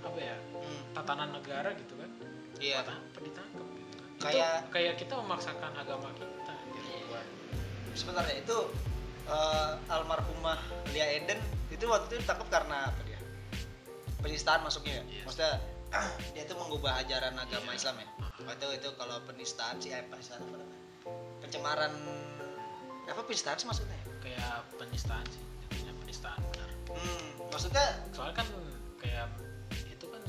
[0.01, 2.11] apa ya Hmm, tatanan negara gitu kan.
[2.59, 3.67] iya Buat apa ditangkap
[4.21, 7.01] Kayak- kayak kita memaksakan agama kita gitu Iya.
[7.09, 7.27] buat
[7.97, 8.57] sebentar ya itu
[9.27, 10.59] eh, almarhumah
[10.91, 11.41] Lia Eden
[11.71, 13.21] itu waktu itu ditangkap karena apa dia
[14.19, 15.25] penistaan masuknya ya Yes.
[15.25, 15.55] maksudnya
[16.35, 17.79] dia itu mengubah ajaran agama Iya.
[17.79, 20.83] Islam ya oh, itu itu kalau penistaan sih eh penistaan apa namanya
[21.41, 21.93] pencemaran
[23.07, 24.05] apa penistaan sih maksudnya ya?
[24.21, 26.71] kayak penistaan sih jadinya penistaan benar.
[26.91, 28.49] hmm, maksudnya soalnya kan
[28.99, 29.27] kayak
[29.87, 30.23] itu kan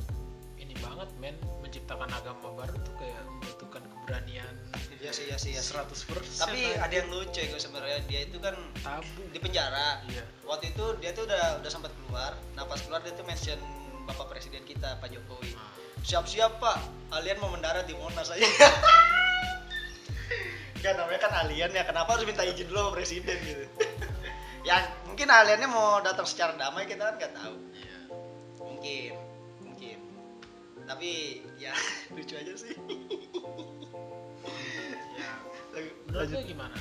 [0.58, 3.71] ini banget men menciptakan agama baru tuh kayak membutuhkan
[4.12, 4.56] keberanian.
[5.00, 5.72] Ya sih ya sih ya sih.
[5.72, 6.84] 100% tapi aja.
[6.84, 9.24] ada yang lucu ya sebenarnya dia itu kan tabu.
[9.32, 10.04] di penjara.
[10.12, 10.24] Iya.
[10.44, 12.36] Waktu itu dia tuh udah udah sempat keluar.
[12.60, 13.56] Nah pas keluar dia tuh mention
[14.04, 15.56] bapak presiden kita Pak Jokowi.
[15.56, 15.72] Nah,
[16.04, 16.78] siap-siap pak.
[17.16, 18.44] Alien mau mendarat di Monas aja.
[20.84, 21.86] Kan namanya kan alien ya.
[21.86, 23.66] Kenapa harus minta izin dulu sama presiden gitu?
[24.62, 24.78] Ya
[25.10, 27.58] mungkin aliennya mau datang secara damai kita kan nggak tahu.
[27.74, 27.98] Iya.
[28.62, 29.12] Mungkin
[29.66, 29.98] mungkin.
[30.86, 31.74] Tapi ya
[32.14, 32.78] lucu aja sih
[36.12, 36.76] menurut lu gimana?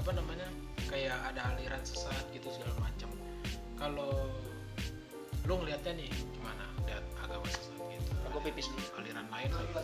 [0.00, 0.48] Apa namanya?
[0.88, 3.12] Kayak ada aliran sesat gitu segala macam.
[3.76, 4.24] Kalau
[5.44, 6.64] lu ngeliatnya nih gimana?
[6.88, 8.10] Lihat agama sesat gitu.
[8.32, 9.04] Aku pipis dulu.
[9.04, 9.74] aliran lain lagi?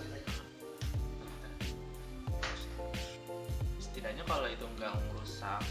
[3.85, 5.65] Setidaknya kalau itu nggak merusak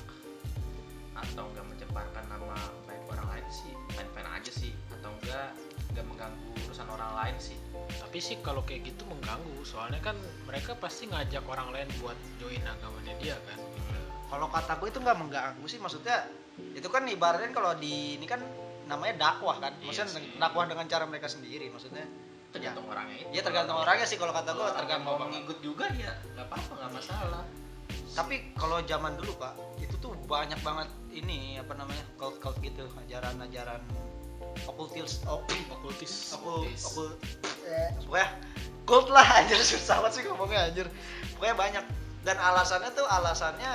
[1.17, 4.73] atau nggak mencemarkan nama baik orang lain sih fine fine aja sih.
[4.93, 5.57] Atau enggak
[5.95, 7.55] nggak mengganggu urusan orang lain sih.
[7.87, 12.59] Tapi sih kalau kayak gitu mengganggu soalnya kan mereka pasti ngajak orang lain buat join
[12.59, 13.55] agamanya dia kan.
[14.27, 16.27] Kalau kata gue itu nggak mengganggu sih maksudnya
[16.75, 18.43] itu kan ibaratnya kalau di ini kan
[18.91, 19.71] namanya dakwah kan.
[19.79, 20.35] Iya maksudnya sih.
[20.35, 22.03] dakwah dengan cara mereka sendiri maksudnya.
[22.51, 23.31] Tergantung orangnya itu.
[23.31, 26.71] Ya tergantung orangnya sih kalau kata gue orang tergantung mau ngikut juga ya nggak apa-apa
[26.75, 27.43] nggak masalah.
[28.15, 32.83] Tapi kalau zaman dulu pak itu tuh banyak banget ini apa namanya cult cult gitu
[33.07, 33.79] ajaran ajaran
[34.63, 35.43] okultis oh,
[35.75, 36.81] okultis okul Okultis.
[36.91, 37.09] okul
[37.67, 38.27] eh, pokoknya
[38.85, 39.57] cult lah anjir.
[39.75, 40.87] Susah banget sih ngomongnya anjir.
[41.35, 41.83] Pokoknya banyak.
[42.25, 43.71] Dan alasannya tuh alasannya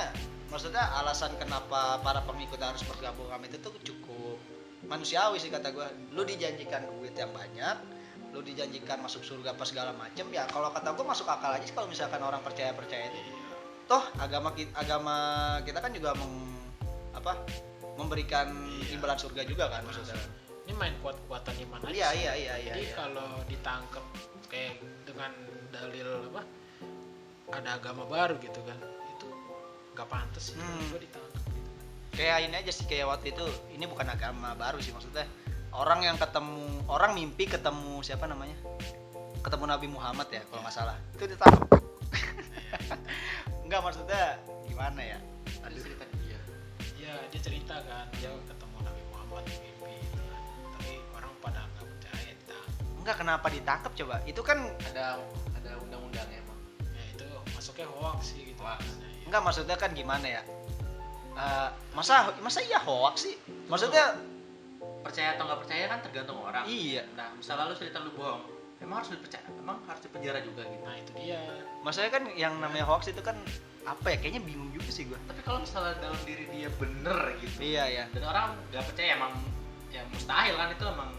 [0.50, 4.38] maksudnya alasan kenapa para pengikut harus bergabung sama itu tuh cukup
[4.86, 7.78] manusiawi sih kata gue lu dijanjikan duit yang banyak
[8.34, 11.74] lu dijanjikan masuk surga apa segala macem ya kalau kata gue masuk akal aja sih
[11.74, 13.20] kalau misalkan orang percaya percaya itu.
[13.86, 15.16] Toh agama kita agama
[15.62, 16.34] kita kan juga meng,
[17.14, 17.38] apa
[17.94, 18.50] memberikan
[18.90, 18.98] Iya.
[18.98, 20.18] imbalan surga juga kan maksudnya
[20.70, 22.94] ini main kuat-kuatan iman aja iya iya iya iya jadi iya.
[22.94, 24.04] kalau ditangkap
[24.46, 25.34] kayak dengan
[25.74, 26.42] dalil apa
[27.50, 28.78] ada agama baru gitu kan
[29.10, 29.26] itu
[29.98, 30.94] nggak pantas sih Hmm.
[30.94, 31.70] gue ditangkap gitu
[32.14, 33.42] kayak ini aja sih kayak waktu itu
[33.74, 35.26] ini bukan agama baru sih maksudnya.
[35.70, 38.58] Orang yang ketemu orang mimpi ketemu siapa namanya?
[39.40, 40.98] Ketemu Nabi Muhammad ya kalau nggak salah.
[41.14, 41.70] Itu ditangkap
[43.70, 45.18] nggak maksudnya gimana ya?
[45.62, 45.82] Ada aduh.
[45.86, 46.38] cerita dia.
[46.98, 49.44] ya dia cerita kan dia ketemu Nabi Muhammad
[51.40, 55.04] pada nggak percaya ditangkap nggak kenapa ditangkap coba itu kan Ada
[55.56, 56.58] ada undang-undangnya emang.
[56.92, 58.80] ya itu masuknya hoax sih gitu Hoax.
[58.96, 59.24] Nah, iya.
[59.26, 60.42] nggak maksudnya kan gimana ya
[61.30, 63.34] Eh, masa masa iya hoax sih
[63.66, 64.18] maksudnya
[65.00, 66.68] Percaya atau nggak percaya kan tergantung orang.
[66.68, 68.44] iya Nah, misalnya lu cerita lu bohong,
[68.78, 70.84] emang harus dipercaya, emang harus dipenjara juga gitu.
[70.84, 71.40] nah itu dia
[71.80, 73.32] maksudnya kan yang namanya hoax itu kan
[73.80, 77.56] apa ya kayaknya bingung juga sih gua Tapi kalau misalnya dalam diri dia bener gitu,
[77.64, 79.32] iya ya dan orang nggak percaya emang
[79.88, 81.10] ya mustahil kan itu emang.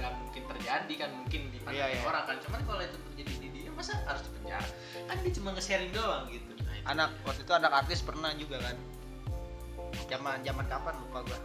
[0.00, 2.00] Nggak mungkin terjadi kan mungkin di Iya, iya.
[2.08, 2.36] orang kan.
[2.42, 4.66] Cuman kalau itu terjadi di dia masa harus dipenjara
[5.06, 6.50] kan dia cuma nge-sharing doang gitu.
[6.64, 6.86] Nah, itu.
[6.88, 8.76] Anak waktu itu anak artis pernah juga kan.
[10.08, 10.94] Zaman zaman kapan?
[11.04, 11.38] Lupa gua.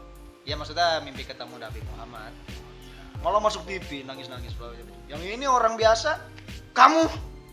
[0.47, 2.33] Ya maksudnya mimpi ketemu Nabi Muhammad.
[3.21, 4.53] Malah masuk TV nangis nangis
[5.05, 6.17] yang ini orang biasa
[6.73, 7.05] kamu.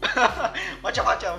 [0.85, 1.39] Macam-macam.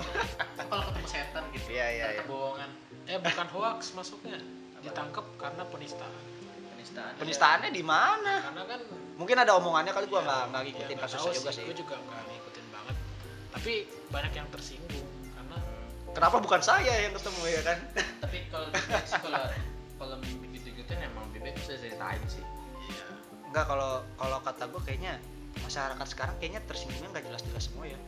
[0.56, 1.68] Kalau ketemu setan gitu.
[1.68, 2.32] Iya, iya, ternyata iya.
[2.32, 2.70] bohongan
[3.04, 4.40] eh bukan hoax masuknya
[4.80, 6.12] ditangkap karena penistaan
[6.84, 8.44] penistaan penistaannya di mana?
[8.44, 8.80] Karena kan
[9.16, 11.64] mungkin ada omongannya kali gua nggak nggak ya, ngikutin nggak kasusnya tahu juga sih.
[11.64, 12.96] gue juga nggak ngikutin banget.
[13.56, 13.74] Tapi
[14.12, 15.58] banyak yang tersinggung karena
[16.12, 17.78] kenapa bukan saya yang ketemu ya kan?
[18.28, 18.68] Tapi kalau
[19.24, 19.44] kalau
[19.96, 22.44] kalau mimpi gitu gituan emang bebek bisa ceritain sih.
[22.92, 23.06] Iya.
[23.48, 25.14] Enggak kalau kalau kata gue kayaknya
[25.64, 28.00] masyarakat sekarang kayaknya tersinggungnya nggak jelas-jelas semua ya.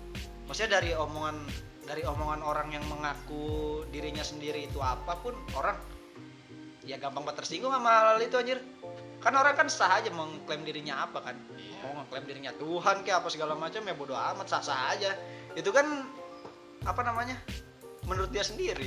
[0.52, 1.38] Maksudnya dari omongan
[1.86, 5.78] dari omongan orang yang mengaku dirinya sendiri itu apa pun orang
[6.86, 8.62] ya gampang banget tersinggung sama hal, itu anjir.
[9.20, 11.36] Kan orang kan sah aja mengklaim dirinya apa kan.
[11.58, 11.82] Iya.
[11.82, 15.18] Mau mengklaim dirinya Tuhan kayak apa segala macam ya bodoh amat sah-sah aja.
[15.58, 16.06] Itu kan
[16.86, 17.42] apa namanya?
[18.06, 18.86] Menurut dia sendiri.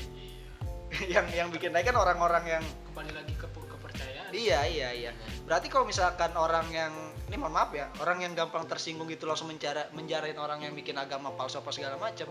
[1.05, 5.11] iya yang yang bikin naik kan orang-orang yang kembali lagi ke kepercayaan Iya iya iya.
[5.45, 6.93] Berarti kalau misalkan orang yang
[7.29, 10.97] ini mohon maaf ya, orang yang gampang tersinggung gitu langsung mencara menjarain orang yang bikin
[10.97, 12.31] agama palsu apa segala macam.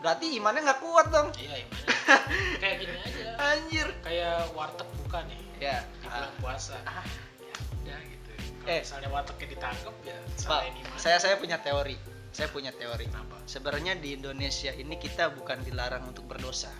[0.00, 1.28] Berarti imannya nggak kuat dong.
[1.36, 1.88] iya gimana
[2.62, 3.86] kayak gini aja Anjir.
[4.00, 5.84] kayak warteg buka nih Ya.
[5.94, 7.04] di bulan puasa Ah.
[7.38, 8.80] ya udah gitu kalau Eh.
[8.80, 10.60] misalnya wartegnya ditangkap ya Pak,
[10.96, 11.96] saya saya punya teori.
[12.30, 13.04] Saya punya teori.
[13.06, 16.70] kenapa Sebenarnya di Indonesia ini kita bukan dilarang untuk berdosa,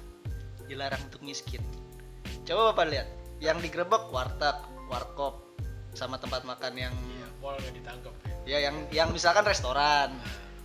[0.64, 1.60] dilarang untuk miskin.
[2.42, 3.08] Coba bapak lihat,
[3.38, 4.54] yang digerebek warteg,
[4.86, 5.50] warkop,
[5.92, 10.14] sama tempat makan yang iya mall nggak ditangkap ya ya yang yang misalkan restoran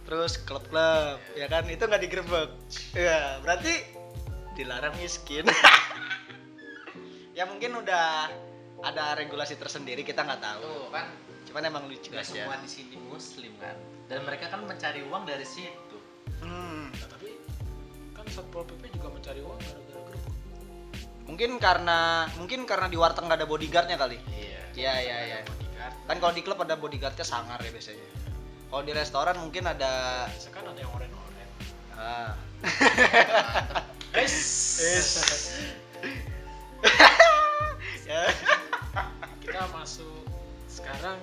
[0.06, 1.66] terus klub-klub ya kan?
[1.66, 2.50] Itu nggak digerebek.
[2.94, 3.74] Ya berarti
[4.56, 5.46] dilarang miskin.
[7.36, 8.32] Ya mungkin udah
[8.80, 10.64] ada regulasi tersendiri kita nggak tahu.
[10.64, 11.12] Tuh kan?
[11.52, 12.32] Cuman emang lucu nggak aja.
[12.32, 13.76] semua di sini muslim kan?
[14.08, 16.00] Dan mereka kan mencari uang dari situ.
[16.40, 17.36] Hmm, Nah, tapi
[18.16, 20.24] kan satpol pp juga mencari uang gara-gara gerbek.
[21.28, 22.00] Mungkin karena
[22.40, 24.16] mungkin karena di warteg nggak ada bodyguardnya kali?
[24.32, 25.38] Iya Iya, iya, iya.
[25.44, 25.94] bodyguard.
[26.08, 28.08] Kan kalau di klub ada bodyguardnya sangar ya biasanya
[28.76, 31.50] kalau di restoran mungkin ada kan ada yang oren-oren.
[31.96, 32.36] Ah,
[34.12, 34.36] guys
[38.04, 38.28] ya.
[39.40, 40.28] Kita masuk
[40.68, 41.16] sekarang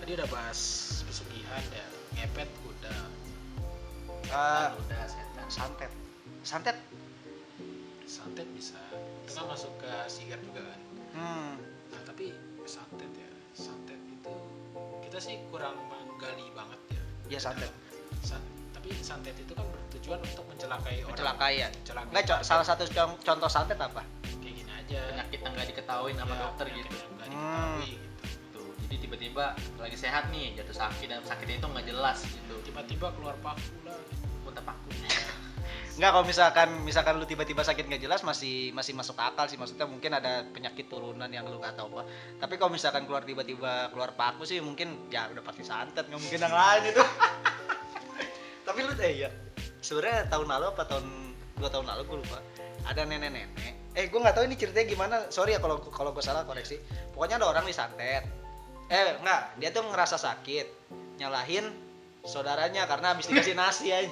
[0.00, 0.60] tadi udah bahas
[1.04, 1.84] pesugihan ya
[2.16, 3.04] ngepet udah
[4.32, 5.46] Ah, Kan udah setan.
[5.52, 5.92] Santet.
[6.40, 6.76] Santet.
[8.08, 8.80] Santet bisa.
[9.28, 10.80] Kan masuk ke sigar juga kan?
[11.20, 11.52] Hmm.
[11.92, 12.32] nah tapi
[12.64, 13.91] santet ya santet
[15.12, 17.00] kita sih kurang menggali banget ya.
[17.28, 17.68] Ya santet
[18.24, 18.40] San-
[18.72, 21.12] tapi santet itu kan bertujuan untuk mencelakai orang.
[21.12, 21.68] Mencelakai ya?
[21.68, 22.08] mencelakai.
[22.08, 24.00] Enggak, co- salah satu con- contoh santet apa?
[24.40, 25.00] kayak gini aja.
[25.12, 26.96] Penyakit yang nggak diketahui sama Ya, dokter gitu.
[27.12, 27.28] nggak Hmm.
[27.28, 28.24] diketahui gitu.
[28.56, 29.44] Tuh jadi tiba-tiba
[29.76, 32.54] lagi sehat nih jatuh sakit dan sakitnya itu nggak jelas gitu.
[32.64, 33.92] Tiba-tiba keluar paku lah.
[34.00, 34.16] Gitu.
[34.42, 34.88] muntah paku
[35.92, 39.60] Enggak, kalau misalkan misalkan lu tiba-tiba sakit nggak jelas masih masih masuk akal sih.
[39.60, 42.08] Maksudnya mungkin ada penyakit turunan yang lu nggak tahu apa.
[42.40, 46.40] Tapi kalau misalkan keluar tiba-tiba keluar paku sih mungkin ya udah pasti santet, nggak mungkin
[46.40, 47.02] yang lain itu.
[48.66, 49.30] Tapi lu eh ya,
[49.84, 51.06] sebenarnya tahun lalu apa tahun
[51.60, 52.38] dua tahun lalu gue lupa.
[52.88, 53.92] Ada nenek-nenek.
[53.92, 55.16] Eh, gue nggak tahu ini ceritanya gimana.
[55.28, 56.80] Sorry ya kalau kalau gue salah koreksi.
[57.12, 58.24] Pokoknya ada orang disantet.
[58.88, 60.66] Eh, enggak, dia tuh ngerasa sakit.
[61.20, 61.68] Nyalahin
[62.24, 64.08] saudaranya karena habis dikasih nasi aja.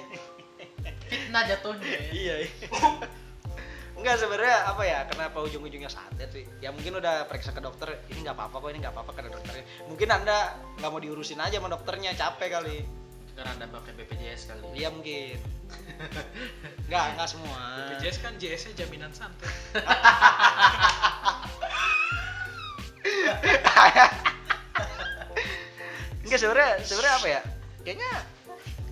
[1.11, 1.99] Fitnah jatuhnya ya.
[2.23, 2.67] Iya iya.
[4.01, 6.47] Enggak sebenarnya apa ya kenapa ujung-ujungnya santet sih?
[6.63, 9.65] Ya mungkin udah periksa ke dokter ini nggak apa-apa kok ini nggak apa-apa kata dokternya.
[9.85, 12.81] Mungkin anda nggak mau diurusin aja sama dokternya capek kali.
[13.37, 14.63] Karena anda pakai BPJS kali.
[14.73, 15.37] Iya mungkin.
[16.89, 17.61] Nggak nggak semua.
[17.77, 19.53] BPJS kan JS nya jaminan santet.
[26.25, 27.41] Enggak sebenarnya sebenarnya apa ya?
[27.85, 28.11] Kayaknya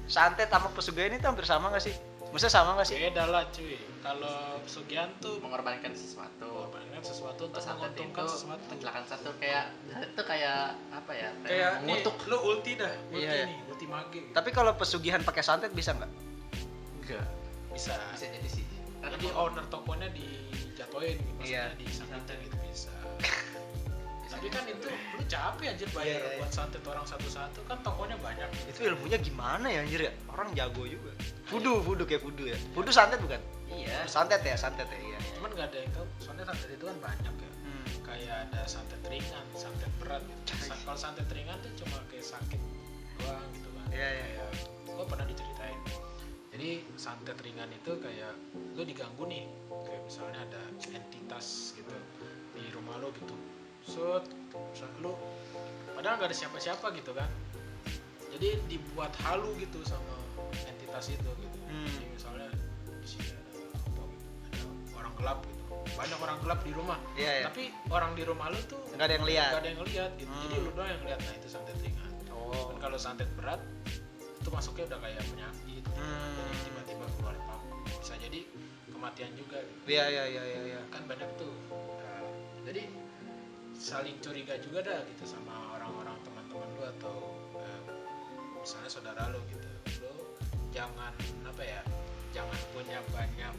[0.10, 1.96] santet sama pesugihan itu hampir sama nggak sih
[2.30, 2.98] Maksudnya sama nggak sih?
[3.00, 8.64] beda lah cuy kalau pesugihan tuh mengorbankan sesuatu mengorbankan sesuatu untuk santet menguntungkan itu sesuatu
[8.70, 9.66] kecelakaan satu kayak
[10.04, 13.46] itu kayak apa ya kayak nih mengutuk lu ulti dah ulti Iya, iya.
[13.46, 14.22] nih ulti mage.
[14.30, 16.12] Tapi kalau pesugihan pakai santet bisa nggak?
[17.00, 17.26] enggak
[17.72, 18.66] bisa bisa jadi sih
[19.00, 21.78] kalau- owner tokonya dijatuhin gitu maksudnya Iya.
[21.78, 22.94] disantetin gitu bisa
[24.40, 24.88] tapi kan itu
[25.20, 26.38] lu capek anjir bayar Iya, iya, iya.
[26.40, 30.14] buat santet orang satu-satu kan tokonya banyak Itu ilmunya gimana ya anjir ya?
[30.32, 31.12] Orang jago juga.
[31.44, 32.56] Fudu, fudu kayak fudu ya.
[32.72, 33.36] Fudu santet bukan?
[33.68, 34.96] iya Santet ya, santet ya.
[34.98, 35.20] Iya.
[35.38, 37.86] cuman nggak ada yang tahu soalnya santet itu kan banyak ya Hmm.
[38.02, 42.62] kayak ada santet ringan santet berat gitu kalau santet ringan tuh cuma kayak sakit
[43.20, 44.46] doang gitu kan Iya, iya, iya.
[44.88, 45.80] gue pernah diceritain
[46.50, 48.34] jadi santet ringan itu kayak
[48.74, 51.94] lu diganggu nih kayak misalnya ada entitas gitu
[52.58, 53.36] di rumah lu gitu
[53.90, 54.24] set
[54.72, 55.14] set lu
[55.92, 57.28] padahal nggak ada siapa-siapa gitu kan
[58.30, 60.16] jadi dibuat halu gitu sama
[60.66, 61.86] entitas itu gitu Hmm.
[61.86, 62.50] jadi misalnya
[62.98, 63.42] di sini ada
[63.78, 64.62] apa gitu ada
[64.96, 67.46] orang gelap gitu banyak orang gelap di rumah Iya, iya.
[67.46, 69.50] tapi orang di rumah lu tuh Nggak ada yang lihat.
[69.50, 70.64] nggak ada yang lihat gitu jadi Hmm.
[70.64, 72.74] lu doang yang lihat nah itu santet ringan Oh.
[72.74, 73.62] dan kalau santet berat
[74.16, 76.34] itu masuknya udah kayak penyakit Hmm.
[76.40, 78.40] jadi tiba-tiba keluar paku bisa jadi
[78.90, 79.80] kematian juga gitu.
[79.88, 80.80] Iya, iya, iya, iya, iya.
[80.90, 82.26] kan banyak tuh Nah,
[82.66, 82.82] jadi
[83.80, 87.16] saling curiga juga dah gitu sama orang-orang teman-teman lu atau
[87.58, 87.82] eh,
[88.60, 89.70] misalnya saudara lu gitu
[90.04, 90.12] lu
[90.76, 91.16] jangan
[91.48, 91.82] apa ya
[92.36, 93.56] jangan punya banyak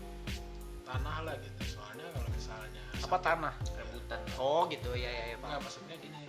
[0.84, 3.54] tanah lah gitu soalnya kalau misalnya Apa tanah?
[3.74, 4.92] rebutan Oh, gitu.
[4.92, 5.48] Iya, iya, iya, Pak.
[5.48, 6.22] Enggak, maksudnya gini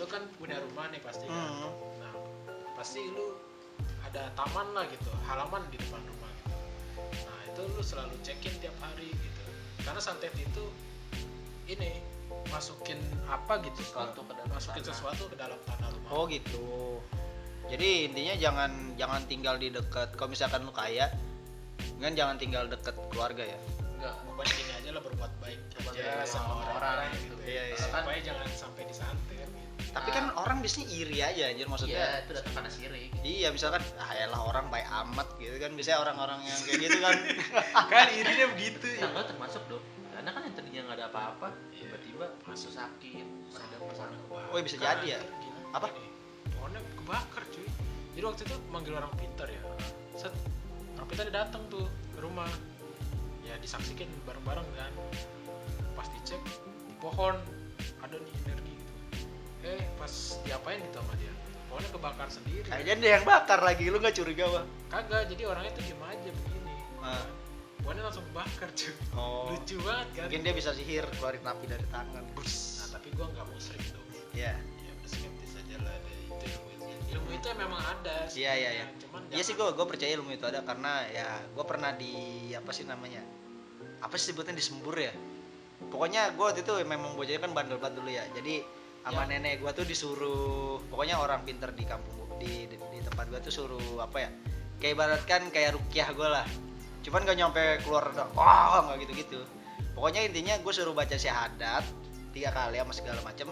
[0.00, 1.72] lu kan punya rumah nih pasti kan Hmm.
[2.00, 2.14] nah
[2.72, 3.36] pasti lu
[4.00, 6.56] ada taman lah gitu halaman di depan rumah gitu
[7.28, 9.42] nah itu lu selalu cekin tiap hari gitu
[9.84, 10.64] karena santet itu
[11.68, 12.00] ini
[12.46, 14.90] masukin apa gitu Sesuatu ke dalam masukin tanah.
[14.92, 16.98] sesuatu ke dalam tanah rumah Oh, gitu.
[17.66, 21.06] Jadi intinya jangan jangan tinggal di dekat kalau misalkan lu kaya
[21.96, 23.58] kan jangan tinggal deket keluarga ya.
[23.94, 27.42] enggak pokoknya gini aja lah berbuat baik Berbuat aja baik sama orang-orang orang gitu gitu.
[27.44, 27.76] Iya, iya.
[27.76, 29.52] supaya jangan sampai disantet gitu.
[29.90, 30.14] Tapi Ah.
[30.14, 32.04] kan orang biasanya iri aja anjir iya maksudnya.
[32.20, 35.70] itu datang karena sirik Iya, misalkan ah elah orang baik amat gitu kan.
[35.70, 37.16] Biasanya orang-orang yang kayak gitu kan.
[37.92, 41.48] kan irinya begitu ya nah, lo termasuk dong karena kan yang tadinya nggak ada apa-apa
[41.70, 41.79] Iya.
[42.20, 44.16] Tiba-tiba masuk sakit ada masalah
[44.52, 45.20] Oh, bisa jadi ya?
[45.72, 45.88] Apa?
[46.52, 47.64] Pohonnya kebakar cuy.
[48.12, 49.62] Jadi waktu itu manggil orang pintar ya.
[50.18, 50.34] Set,
[51.00, 52.50] orang pintar dia datang tuh ke rumah.
[53.46, 54.92] Ya disaksikan bareng-bareng kan.
[55.96, 56.42] Pas dicek
[56.84, 57.38] di pohon
[58.04, 58.92] ada nih energi gitu.
[59.64, 60.12] Eh pas
[60.44, 61.32] diapain gitu sama dia?
[61.72, 62.66] Pohonnya kebakar sendiri.
[62.68, 64.68] Kayaknya dia yang bakar lagi, lu nggak curiga, Bang?
[64.90, 66.74] Kagak, jadi orangnya tuh diem aja begini.
[67.00, 67.24] Ah.
[67.80, 68.92] Pohonnya langsung kebakar cuy.
[69.12, 69.50] Oh.
[69.50, 70.22] Lucu banget kan.
[70.28, 72.24] Mungkin dia bisa sihir keluarin api dari tangan.
[72.24, 74.06] Nah, tapi gua nggak mau sering dong.
[74.30, 74.54] Iya.
[74.54, 78.70] ya udah skeptis aja lah dari itu ilmu itu ilmu itu memang ada Iya, iya,
[78.72, 78.86] iya.
[79.02, 82.14] cuman Iya sih gue gue percaya ilmu itu ada karena ya gue pernah di
[82.54, 83.26] apa sih namanya
[83.98, 85.10] apa sih sebutnya disembur ya
[85.90, 88.62] pokoknya gue waktu itu memang bocahnya kan bandel banget dulu ya jadi
[89.02, 89.34] sama Ya.
[89.34, 93.40] nenek gue tuh disuruh pokoknya orang pinter di kampung gua- di, di, di tempat gue
[93.42, 94.30] tuh suruh apa ya
[94.78, 96.46] kayak ibarat kan kayak rukyah gue lah
[97.00, 99.40] cuman gak nyampe keluar wah nggak gitu gitu
[99.96, 101.84] pokoknya intinya gue suruh baca syahadat
[102.30, 103.48] tiga kali sama segala macem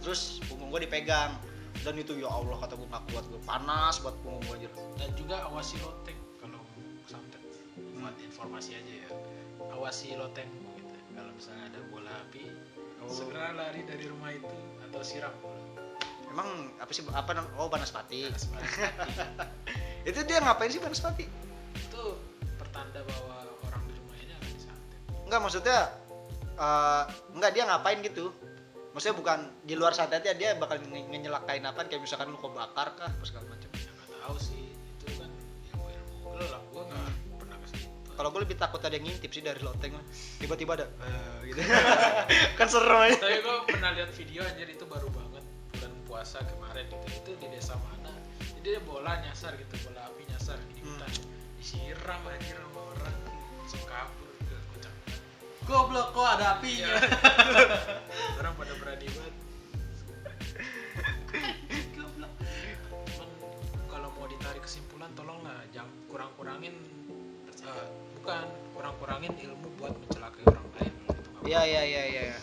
[0.00, 1.36] terus punggung gue dipegang
[1.84, 5.10] dan itu ya Allah kata gue gak kuat gue panas buat punggung gue anjir dan
[5.14, 6.60] juga awasi loteng kalau
[7.06, 7.42] santet
[7.96, 9.08] buat informasi aja ya
[9.76, 12.44] awasi loteng gitu kalau misalnya ada bola api
[12.96, 13.12] Oh.
[13.12, 14.56] segera lari dari rumah itu
[14.88, 15.62] atau siram bola
[16.26, 16.48] Emang
[16.82, 18.28] apa sih apa oh Banaspati.
[18.28, 18.92] Panas banget.
[20.10, 21.24] Itu dia ngapain sih Banaspati?
[22.76, 25.78] Pertanda bahwa orang di rumah ini akan disantet Enggak maksudnya
[26.56, 27.02] eh
[27.32, 28.26] enggak dia ngapain gitu.
[28.92, 33.08] Maksudnya bukan di luar santetnya dia bakal nge- ngenyelakain apa kayak misalkan lu kebakar kah
[33.08, 33.68] apa segala macam.
[33.72, 35.28] ya nggak tahu sih itu kan
[35.72, 37.04] ilmu ilmu gelap gua nggak
[37.34, 40.04] pernah ke situ Kalau gue lebih takut ada yang ngintip sih dari loteng lah.
[40.36, 41.60] Tiba-tiba ada eh, gitu.
[42.60, 43.16] kan serem aja.
[43.18, 47.46] tapi gue pernah lihat video anjir itu baru banget bulan puasa kemarin gitu itu di
[47.50, 48.12] desa mana
[48.56, 50.96] jadi dia bola nyasar gitu bola api nyasar di Hmm.
[51.56, 53.16] Disiram anjir sama orang
[53.58, 54.92] langsung kabur gitu kocak
[55.64, 56.86] goblok kok ada apinya?
[56.86, 56.98] Iya.
[58.38, 59.34] orang pada berani banget.
[61.96, 62.32] Goblok.
[63.86, 66.74] Kalau mau ditarik kesimpulan tolonglah jangan kurang-kurangin
[67.50, 70.92] eh, bukan kurang-kurangin ilmu buat mencelakai orang lain.
[71.10, 72.38] Itu nggak Iya iya iya iya.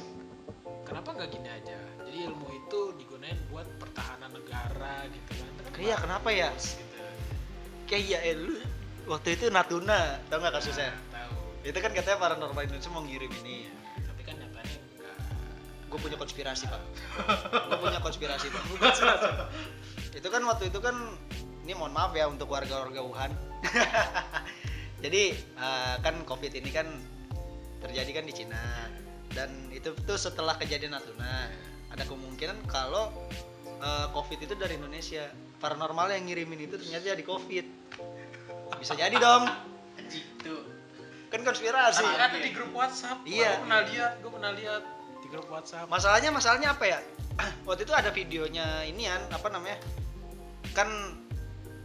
[0.84, 1.78] kenapa nggak gini aja?
[2.04, 5.52] Jadi ilmu itu digunain buat pertahanan negara gitu kan.
[5.72, 6.50] Kenapa Iya, kenapa ya?
[6.54, 7.00] gitu.
[7.88, 8.54] Kayak iya eh, lu
[9.08, 10.92] waktu itu Natuna, tau nggak kasusnya?
[11.12, 13.68] Nah, tahu Itu kan katanya paranormal Indonesia mau ngirim ini.
[13.68, 13.74] Iya,
[14.08, 15.16] tapi kan nyatanya enggak
[15.92, 16.82] Gue punya konspirasi pak.
[17.70, 18.64] Gue punya konspirasi pak.
[20.14, 20.94] itu kan waktu itu kan
[21.66, 23.32] ini mohon maaf ya untuk warga-warga Wuhan
[25.04, 26.88] Jadi eh, kan COVID ini kan
[27.84, 28.88] terjadi kan di Cina
[29.34, 31.52] dan itu tuh setelah kejadian Natuna
[31.92, 33.12] ada kemungkinan kalau
[33.68, 35.28] eh, COVID itu dari Indonesia
[35.60, 37.66] paranormal yang ngirimin itu ternyata jadi COVID
[38.80, 39.50] bisa jadi dong
[40.10, 40.56] Itu.
[41.34, 43.26] kan konspirasi Ada, ada di grup WhatsApp.
[43.26, 43.58] Iya.
[43.58, 44.84] Gue pernah lihat, gue pernah lihat
[45.24, 45.88] di grup WhatsApp.
[45.88, 47.00] masalahnya masalahnya apa ya
[47.68, 49.80] waktu itu ada videonya inian apa namanya
[50.76, 50.90] kan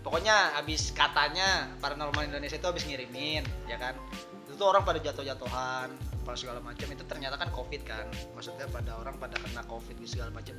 [0.03, 3.95] pokoknya habis katanya paranormal Indonesia itu habis ngirimin ya kan
[4.49, 8.05] itu tuh orang pada jatuh-jatuhan apa segala macam itu ternyata kan covid kan
[8.37, 10.53] maksudnya pada orang pada kena covid gitu segala macam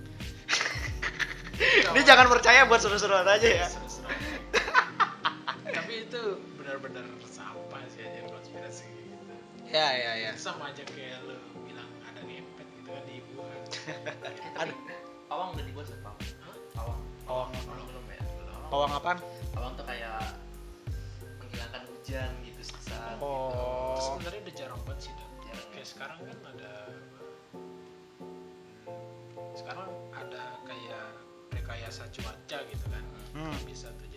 [1.93, 3.67] ini jangan percaya buat seru-seruan aja ya.
[5.69, 6.21] Tapi itu
[6.55, 9.33] benar-benar sampah sih aja konspirasi gitu.
[9.69, 13.61] ya ya ya Itu sama aja kayak lu bilang ada ngepet gitu kan di Wuhan.
[14.57, 14.73] Tapi
[15.25, 16.21] pawang udah dibuat belum pawang?
[16.73, 17.01] Pawang.
[17.23, 17.49] Pawang.
[17.53, 18.21] Pawang belum ya?
[18.25, 18.61] Belum.
[18.69, 19.17] pawang apaan
[19.51, 20.19] Pawang tuh kayak
[21.37, 23.17] menghilangkan hujan gitu sesaat.
[23.17, 25.69] Itu oh sebenarnya udah jarang banget sih dan Jarang.
[25.69, 26.73] kayak sekarang kan ada
[27.53, 27.69] hmm,
[29.53, 31.05] sekarang ada kayak
[31.51, 33.53] rekayasa cuaca gitu kan Hmm.
[33.61, 34.08] bisa tuh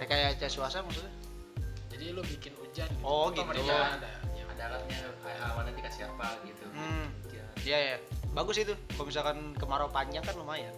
[0.00, 1.12] Ya, kayak cas suasa maksudnya
[1.90, 3.04] jadi lu bikin hujan gitu.
[3.04, 3.44] Oh, gitu.
[3.44, 6.64] ada yang Ada alatnya, kayak awannya dikasih apa gitu.
[6.72, 7.06] Hmm.
[7.24, 7.44] Hujan.
[7.60, 7.96] Iya ya,
[8.30, 8.72] bagus itu.
[8.90, 10.72] Kalau misalkan kemarau panjang kan lumayan.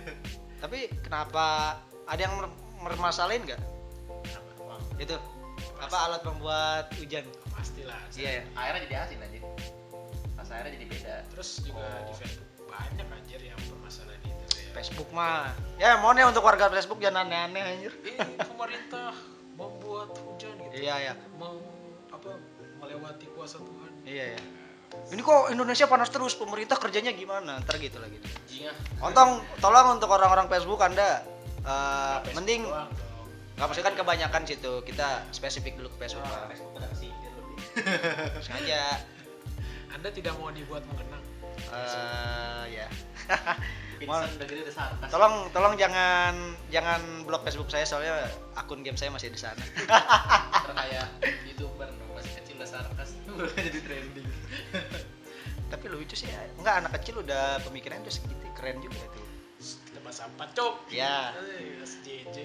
[0.62, 3.60] Tapi kenapa ada yang mer- mermasalahin nggak
[4.98, 5.16] itu?
[5.78, 7.24] Apa alat pembuat hujan?
[7.48, 8.42] pastilah Iya ya.
[8.54, 9.38] Airnya jadi asin aja.
[10.34, 11.14] Pas airnya jadi beda.
[11.32, 12.04] terus juga Oh.
[12.04, 14.46] di Facebook banyak anjir yang permasalahan itu
[14.78, 15.50] Facebook mah.
[15.76, 17.92] Ya mohon ya untuk warga Facebook jangan aneh-aneh anjir.
[17.98, 19.10] ini pemerintah
[19.58, 21.14] membuat hujan gitu Iya ya.
[21.34, 21.58] mau
[22.14, 22.38] apa
[22.78, 24.40] melewati kuasa Tuhan Iya ya.
[25.12, 27.60] Ini kok Indonesia panas terus, pemerintah kerjanya gimana?
[27.60, 28.16] Ntar gitu lagi.
[28.48, 28.72] Jinga.
[29.04, 31.26] Ontong, tolong untuk orang-orang Facebook Anda
[31.60, 32.62] eh, Nah, Facebook mending
[33.58, 36.46] nggak maksudnya kan kebanyakan situ kita spesifik dulu ke Facebook Nah.
[36.46, 36.78] Facebook
[38.46, 39.02] sengaja
[39.90, 41.22] anda tidak mau dibuat mengenang
[41.74, 42.86] eh ya
[44.06, 45.10] Sarkas.
[45.10, 46.34] tolong tolong jangan
[46.70, 51.06] jangan blok Facebook saya soalnya akun game saya masih di sana Ntar kayak
[51.48, 53.10] youtuber dong, masih kecil udah sarkas.
[53.58, 54.28] Jadi trending.
[55.72, 56.40] tapi lucu sih ya.
[56.56, 59.22] enggak anak kecil udah pemikirannya udah segitu keren juga itu
[59.92, 61.36] kita bahas apa cok ya
[61.84, 62.36] SJJ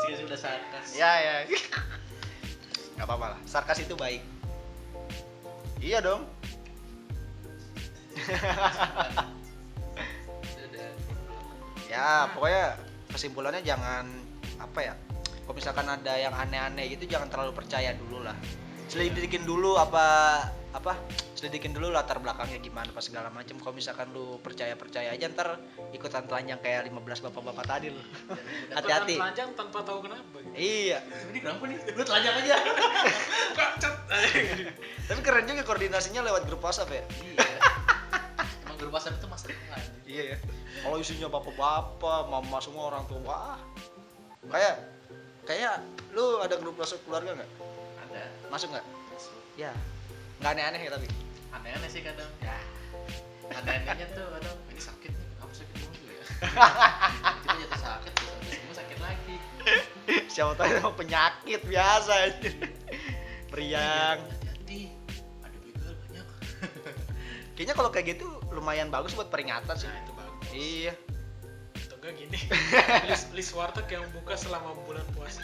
[0.00, 0.86] Sih udah sarkas.
[0.96, 1.34] ya ya
[2.96, 4.24] nggak apa-apa lah sarkas itu baik
[5.80, 6.28] iya dong.
[11.90, 12.78] Ya pokoknya
[13.10, 14.06] kesimpulannya jangan
[14.60, 14.94] apa ya
[15.42, 18.36] kalau misalkan ada yang aneh-aneh gitu jangan terlalu percaya dulu lah.
[18.86, 20.94] Selidikin dulu apa apa
[21.34, 25.58] selidikin dulu latar belakangnya gimana pas segala macam kalau misalkan lu percaya percaya aja ntar
[25.90, 27.98] ikutan telanjang kayak 15 bapak-bapak tadi lu
[28.78, 30.54] hati-hati Ikutan telanjang tanpa tahu kenapa gitu.
[30.54, 31.76] iya Ini kenapa nih?
[31.98, 32.56] Lu telanjang aja.
[35.10, 37.58] Tapi keren juga koordinasinya lewat grup WhatsApp ya iya.
[38.62, 39.82] Emang grup WhatsApp itu masa depan.
[40.06, 40.36] iya ya
[40.86, 43.58] kalau isinya bapak-bapak mama semua orang tua wah
[44.54, 44.86] kayak
[45.50, 45.82] kayak
[46.14, 47.50] lu ada grup WhatsApp keluarga nggak
[48.06, 48.22] Ada.
[48.54, 48.86] masuk nggak
[49.58, 49.74] ya
[50.40, 51.06] nggak aneh-aneh ya tapi
[51.50, 52.30] Aneh-aneh sih kadang.
[52.40, 52.56] Ya.
[53.50, 56.24] Aneh-anehnya tuh kadang ini sakit nih, aku sakit mulu ya.
[57.42, 59.34] Kita jatuh sakit, terus sembuh sakit lagi.
[60.30, 62.50] siapa tahu emang penyakit biasa aja
[63.50, 64.94] meriang Hati-hati.
[65.42, 66.26] Ada begal banyak.
[67.58, 70.94] kayaknya kalau kayak gitu lumayan bagus buat peringatan sih nah itu bagus iya
[71.76, 72.38] atau enggak gini
[73.10, 75.42] list, list warteg yang buka selama bulan puasa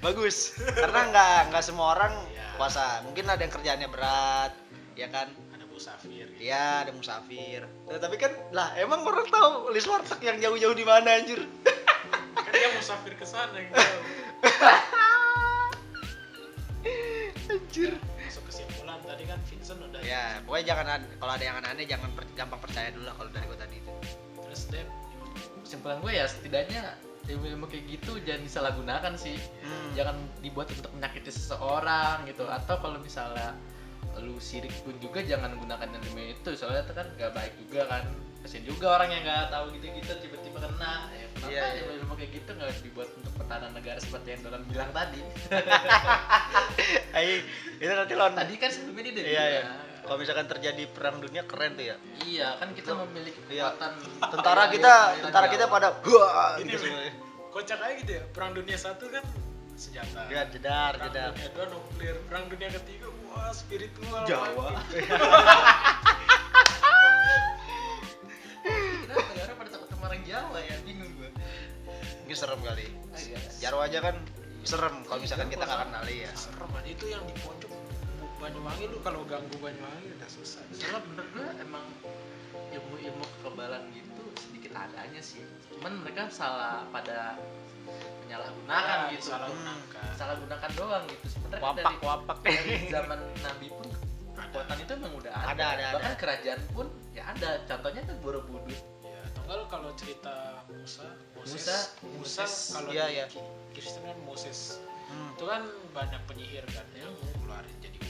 [0.00, 2.44] bagus karena nggak nggak semua orang Iya.
[2.54, 4.50] puasa mungkin ada yang kerjaannya berat
[4.92, 6.40] ya kan ada Bu Safir gitu.
[6.40, 7.62] Iya, ada musafir.
[7.84, 11.44] Nah, tapi kan lah emang orang tahu list warteg yang jauh-jauh di mana anjir.
[12.32, 13.98] kan dia musafir ke sana yang tahu
[17.48, 17.90] anjir.
[18.18, 22.08] masuk kesimpulan tadi kan Vincent udah Ya, pokoknya jangan an- kalau ada yang aneh-aneh jangan
[22.12, 23.90] per- gampang percaya dulu lah kalau dari gua tadi itu.
[24.40, 24.86] terus Dep
[25.60, 26.80] Kesimpulan gue ya setidaknya
[27.26, 29.36] ilmu-ilmu kayak gitu jangan disalahgunakan sih.
[29.62, 29.90] Hmm.
[29.94, 32.44] Jangan dibuat untuk menyakiti seseorang gitu.
[32.46, 33.56] Atau kalau misalnya
[34.14, 38.04] lu sirik pun juga jangan gunakan ilmu itu soalnya itu kan gak baik juga kan
[38.44, 41.80] kasian juga orang yang nggak tahu gitu-gitu tiba-tiba kena ya, kenapa Iya, iya.
[41.82, 45.20] ilmu-ilmu kayak gitu nggak dibuat untuk pertahanan negara seperti yang Dolan bilang tadi
[47.16, 47.40] Ai,
[47.80, 49.62] itu nanti lawan tadi kan sebelumnya dia udah Iya, iya.
[49.64, 51.96] bilang kalau misalkan terjadi perang dunia keren tuh ya.
[52.28, 53.72] Iya kan kita memiliki iya.
[53.72, 54.28] kekuatan iya.
[54.28, 54.94] tentara kita
[55.24, 57.08] tentara kita pada gua gitu semua
[57.50, 58.22] kocak aja gitu ya.
[58.30, 59.24] Perang dunia satu kan
[59.74, 60.28] senjata.
[60.28, 61.30] Ya, jedar perang jedar.
[61.32, 62.16] Dunia dua nuklir.
[62.28, 64.76] Perang dunia ketiga wah spiritual jawa.
[68.64, 71.32] Kita pada orang jawa ya bingung gua.
[72.34, 72.90] Serem kali.
[73.14, 73.38] Ah, iya.
[73.62, 74.18] Jarwo aja kan
[74.64, 77.63] serem kalau misalkan kita nggak kenali ya serem itu yang di pojok
[78.44, 81.86] Banyuwangi lu kalau ganggu Banyuwangi udah susah soalnya bener gue emang
[82.70, 85.40] ilmu-ilmu kekebalan gitu sedikit adanya sih
[85.70, 87.40] cuman mereka salah pada
[88.22, 93.18] menyalahgunakan Ya, gitu salah gunakan salah gunakan doang gitu sebenarnya wapak dari, wapak dari zaman
[93.40, 93.88] Nabi pun
[94.34, 96.20] kekuatan itu emang udah ada, Ada, ada, bahkan ada.
[96.20, 100.34] kerajaan pun ya ada contohnya tuh Borobudur ya atau enggak lu kalau cerita
[100.68, 102.52] Musa Moses, Musa, Musa Moses.
[102.72, 103.24] kalau Iya, di iya.
[103.26, 104.60] Ki- Kristen kan Moses
[105.04, 105.36] Hmm.
[105.36, 108.03] itu kan banyak penyihir kan yang ngeluarin jadi.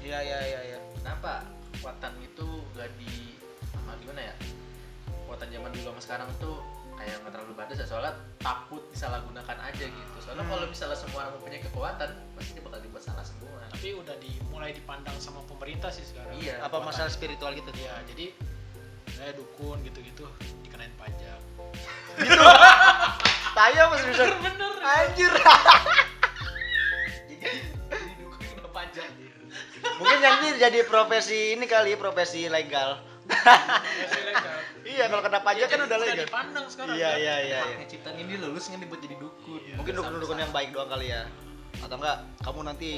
[0.00, 0.78] Iya iya iya iya.
[1.00, 1.44] Kenapa
[1.76, 3.36] kekuatan itu gak di
[3.74, 4.34] apa gimana ya?
[5.24, 6.58] Kekuatan zaman dulu sama sekarang tuh
[7.00, 8.12] kayak nggak terlalu batas ya soalnya
[8.44, 10.16] takut disalahgunakan aja gitu.
[10.20, 10.52] Soalnya Hmm.
[10.52, 13.56] kalau misalnya semua orang mempunyai kekuatan pasti dia bakal dibuat salah semua.
[13.72, 16.36] Tapi udah dimulai dipandang sama pemerintah sih sekarang.
[16.36, 16.60] Iya.
[16.60, 17.72] apa masalah spiritual gitu?
[17.80, 18.36] Ya jadi
[19.16, 20.28] saya dukun gitu-gitu
[20.62, 21.40] dikenain pajak.
[23.56, 25.32] Tayo mas bisa bener anjir.
[27.32, 27.48] Jadi
[27.88, 29.08] jadi dukun udah pajak
[30.00, 33.00] mungkin nanti jadi profesi ini kali profesi legal.
[34.80, 36.26] Iya kalau kena pajak kan Jadi udah legal.
[36.26, 36.94] dipandang sekarang.
[36.98, 37.86] Iya iya iya iya.
[37.86, 39.60] Ciptaan ini lulus kan dibuat jadi dukun.
[39.62, 39.74] Iya.
[39.78, 41.30] mungkin dukun-dukun yang baik doang kali ya.
[41.84, 42.90] Atau enggak kamu nanti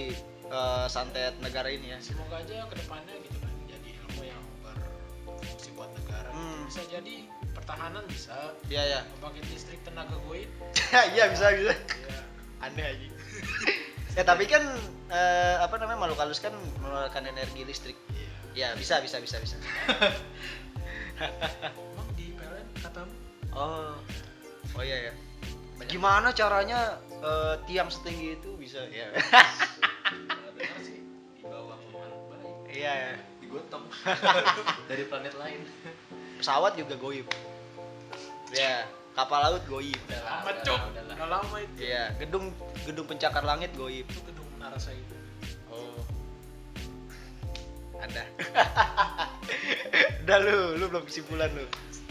[0.48, 1.98] eh, santet negara ini ya.
[2.00, 6.30] Semoga aja ke depannya gitu kan jadi ilmu yang berfungsi buat negara.
[6.32, 6.64] Hmm.
[6.64, 8.56] bisa jadi pertahanan bisa.
[8.72, 9.00] Iya iya.
[9.18, 10.48] Pembangkit listrik tenaga goib
[11.18, 11.74] iya bisa bisa.
[11.76, 12.32] Ya
[12.62, 13.06] aneh aja
[14.12, 14.60] ya tapi kan
[15.08, 17.96] eh, apa namanya makhluk halus kan mengeluarkan energi listrik.
[18.12, 18.28] Iya.
[18.52, 19.56] Ya bisa bisa bisa bisa.
[21.72, 23.14] Emang di PLN katamu
[23.56, 23.96] oh.
[24.72, 25.12] Oh iya ya.
[25.88, 29.08] Gimana caranya eh, tiang setinggi itu bisa ya?
[30.56, 31.00] Dengar sih.
[31.40, 33.12] Di bawah makhluk baik iya ya.
[33.40, 33.84] digotong.
[34.92, 35.64] Dari planet lain.
[36.36, 37.28] Pesawat juga goib.
[38.52, 42.50] Ya kapal laut goib udah cok udah lama itu Iya, gedung
[42.82, 44.04] gedung pencakar langit goib.
[44.04, 45.16] itu gedung menara saya itu
[45.68, 45.96] Oh.
[47.96, 48.24] Ada.
[50.22, 51.64] Udah lu, lu belum kesimpulan lu.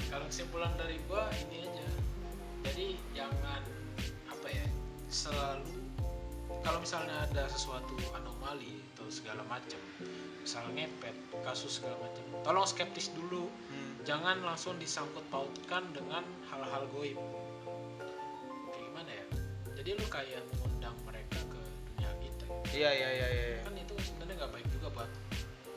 [0.07, 1.87] kalau kesimpulan dari gua ini aja
[2.65, 3.61] jadi jangan
[4.27, 4.65] apa ya
[5.07, 5.71] selalu
[6.59, 9.79] kalau misalnya ada sesuatu anomali atau segala macam
[10.41, 12.23] misalnya ngepet kasus segala macam.
[12.41, 13.47] Tolong skeptis dulu.
[14.01, 17.17] Jangan langsung disangkut pautkan dengan hal-hal goib.
[18.67, 19.25] Kayak gimana ya?
[19.77, 22.45] Jadi lu kayak mengundang mereka ke dunia kita.
[22.71, 23.57] Iya, iya, iya, iya.
[23.61, 25.09] kan itu sebenarnya nggak baik juga buat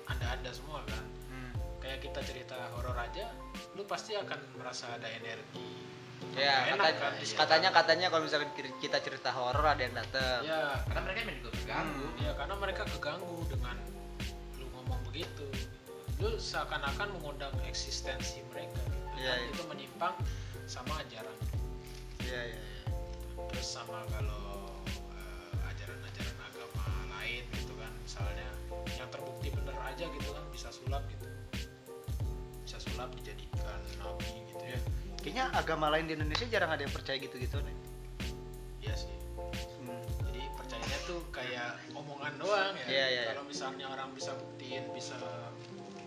[0.06, 1.04] anda anda semua kan?
[1.28, 1.52] Hmm.
[1.78, 3.28] kayak kita cerita horor aja
[3.74, 5.84] lu pasti akan merasa ada energi.
[6.32, 7.12] Ya, Nggak enak kata- kan?
[7.20, 7.36] Situ.
[7.36, 8.50] katanya katanya kalau misalkan
[8.80, 10.40] kita cerita horor ada yang datang.
[10.42, 13.76] ya karena mereka emang juga terganggu ya karena mereka keganggu dengan
[15.14, 15.46] begitu
[16.18, 18.98] lu seakan-akan mengundang eksistensi mereka gitu.
[19.14, 19.50] Iya, Dan iya.
[19.54, 20.14] itu menyimpang
[20.66, 21.36] sama ajaran
[22.18, 22.60] Iya, iya, iya.
[23.46, 24.74] terus sama kalau
[25.14, 26.82] eh, ajaran-ajaran agama
[27.14, 28.48] lain gitu kan misalnya
[28.90, 31.26] yang terbukti bener aja gitu kan bisa sulap gitu
[32.66, 34.80] bisa sulap dijadikan nabi gitu ya
[35.22, 37.76] Kayaknya agama lain di Indonesia jarang ada yang percaya gitu-gitu nih.
[38.82, 39.14] iya sih
[40.94, 42.86] percayanya tuh kayak omongan doang ya.
[42.86, 45.16] Iya, iya, kalau misalnya orang bisa buktiin bisa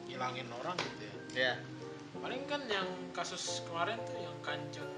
[0.07, 1.15] ngilangin orang gitu ya.
[1.35, 1.53] Ya.
[2.17, 4.89] paling kan yang kasus kemarin tuh yang kanjeng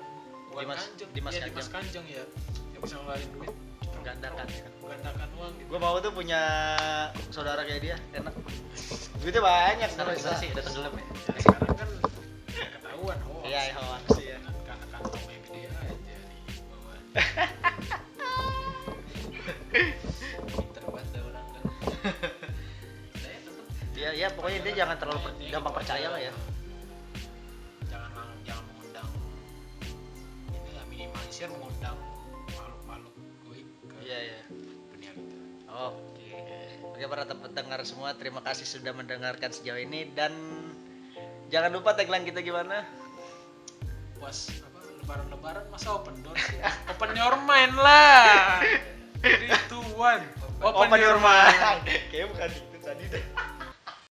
[0.50, 1.10] bukan Dimas- kanjeng.
[1.12, 2.24] Dimas iya, Dimas kanjeng ya.
[2.72, 3.54] Yang bisa ngeluarin duit.
[4.00, 4.74] Menggandakan ya kan.
[4.80, 5.68] menggandakan uang gitu.
[5.68, 6.42] Gue mau tuh punya
[7.30, 8.32] saudara kayak dia, enak.
[9.20, 10.38] Duitnya banyak, sekarang usah.
[10.40, 10.48] sih?
[10.50, 11.04] Udah tenggelam ya?
[11.04, 11.90] Ya, sekarang kan
[12.50, 14.38] ya ketahuan hoax Iya, hoax, iya.
[14.40, 15.92] kan karena kantongnya gede aja
[16.48, 16.98] di bawah
[24.10, 26.34] Iya, iya, pokoknya dia jangan terlalu per- gampang percaya lah ya.
[27.86, 28.10] jangan
[28.42, 29.10] jangan mengundang
[30.50, 31.94] ini lah minimalisir mengundang
[32.50, 33.14] makhluk-makhluk
[33.46, 34.40] goib ke Iya, iya.
[34.90, 35.38] dunia kita
[35.70, 36.34] Oke.
[36.90, 40.34] Oke para pendengar semua, terima kasih sudah mendengarkan sejauh ini dan
[41.54, 42.82] jangan lupa tagline kita gimana?
[44.18, 46.58] puas apa lebaran-lebaran masa open door sih
[46.92, 48.60] open your mind lah
[49.22, 50.26] three two one
[50.66, 51.56] open, your mind
[52.10, 53.24] Kayaknya bukan itu tadi dah.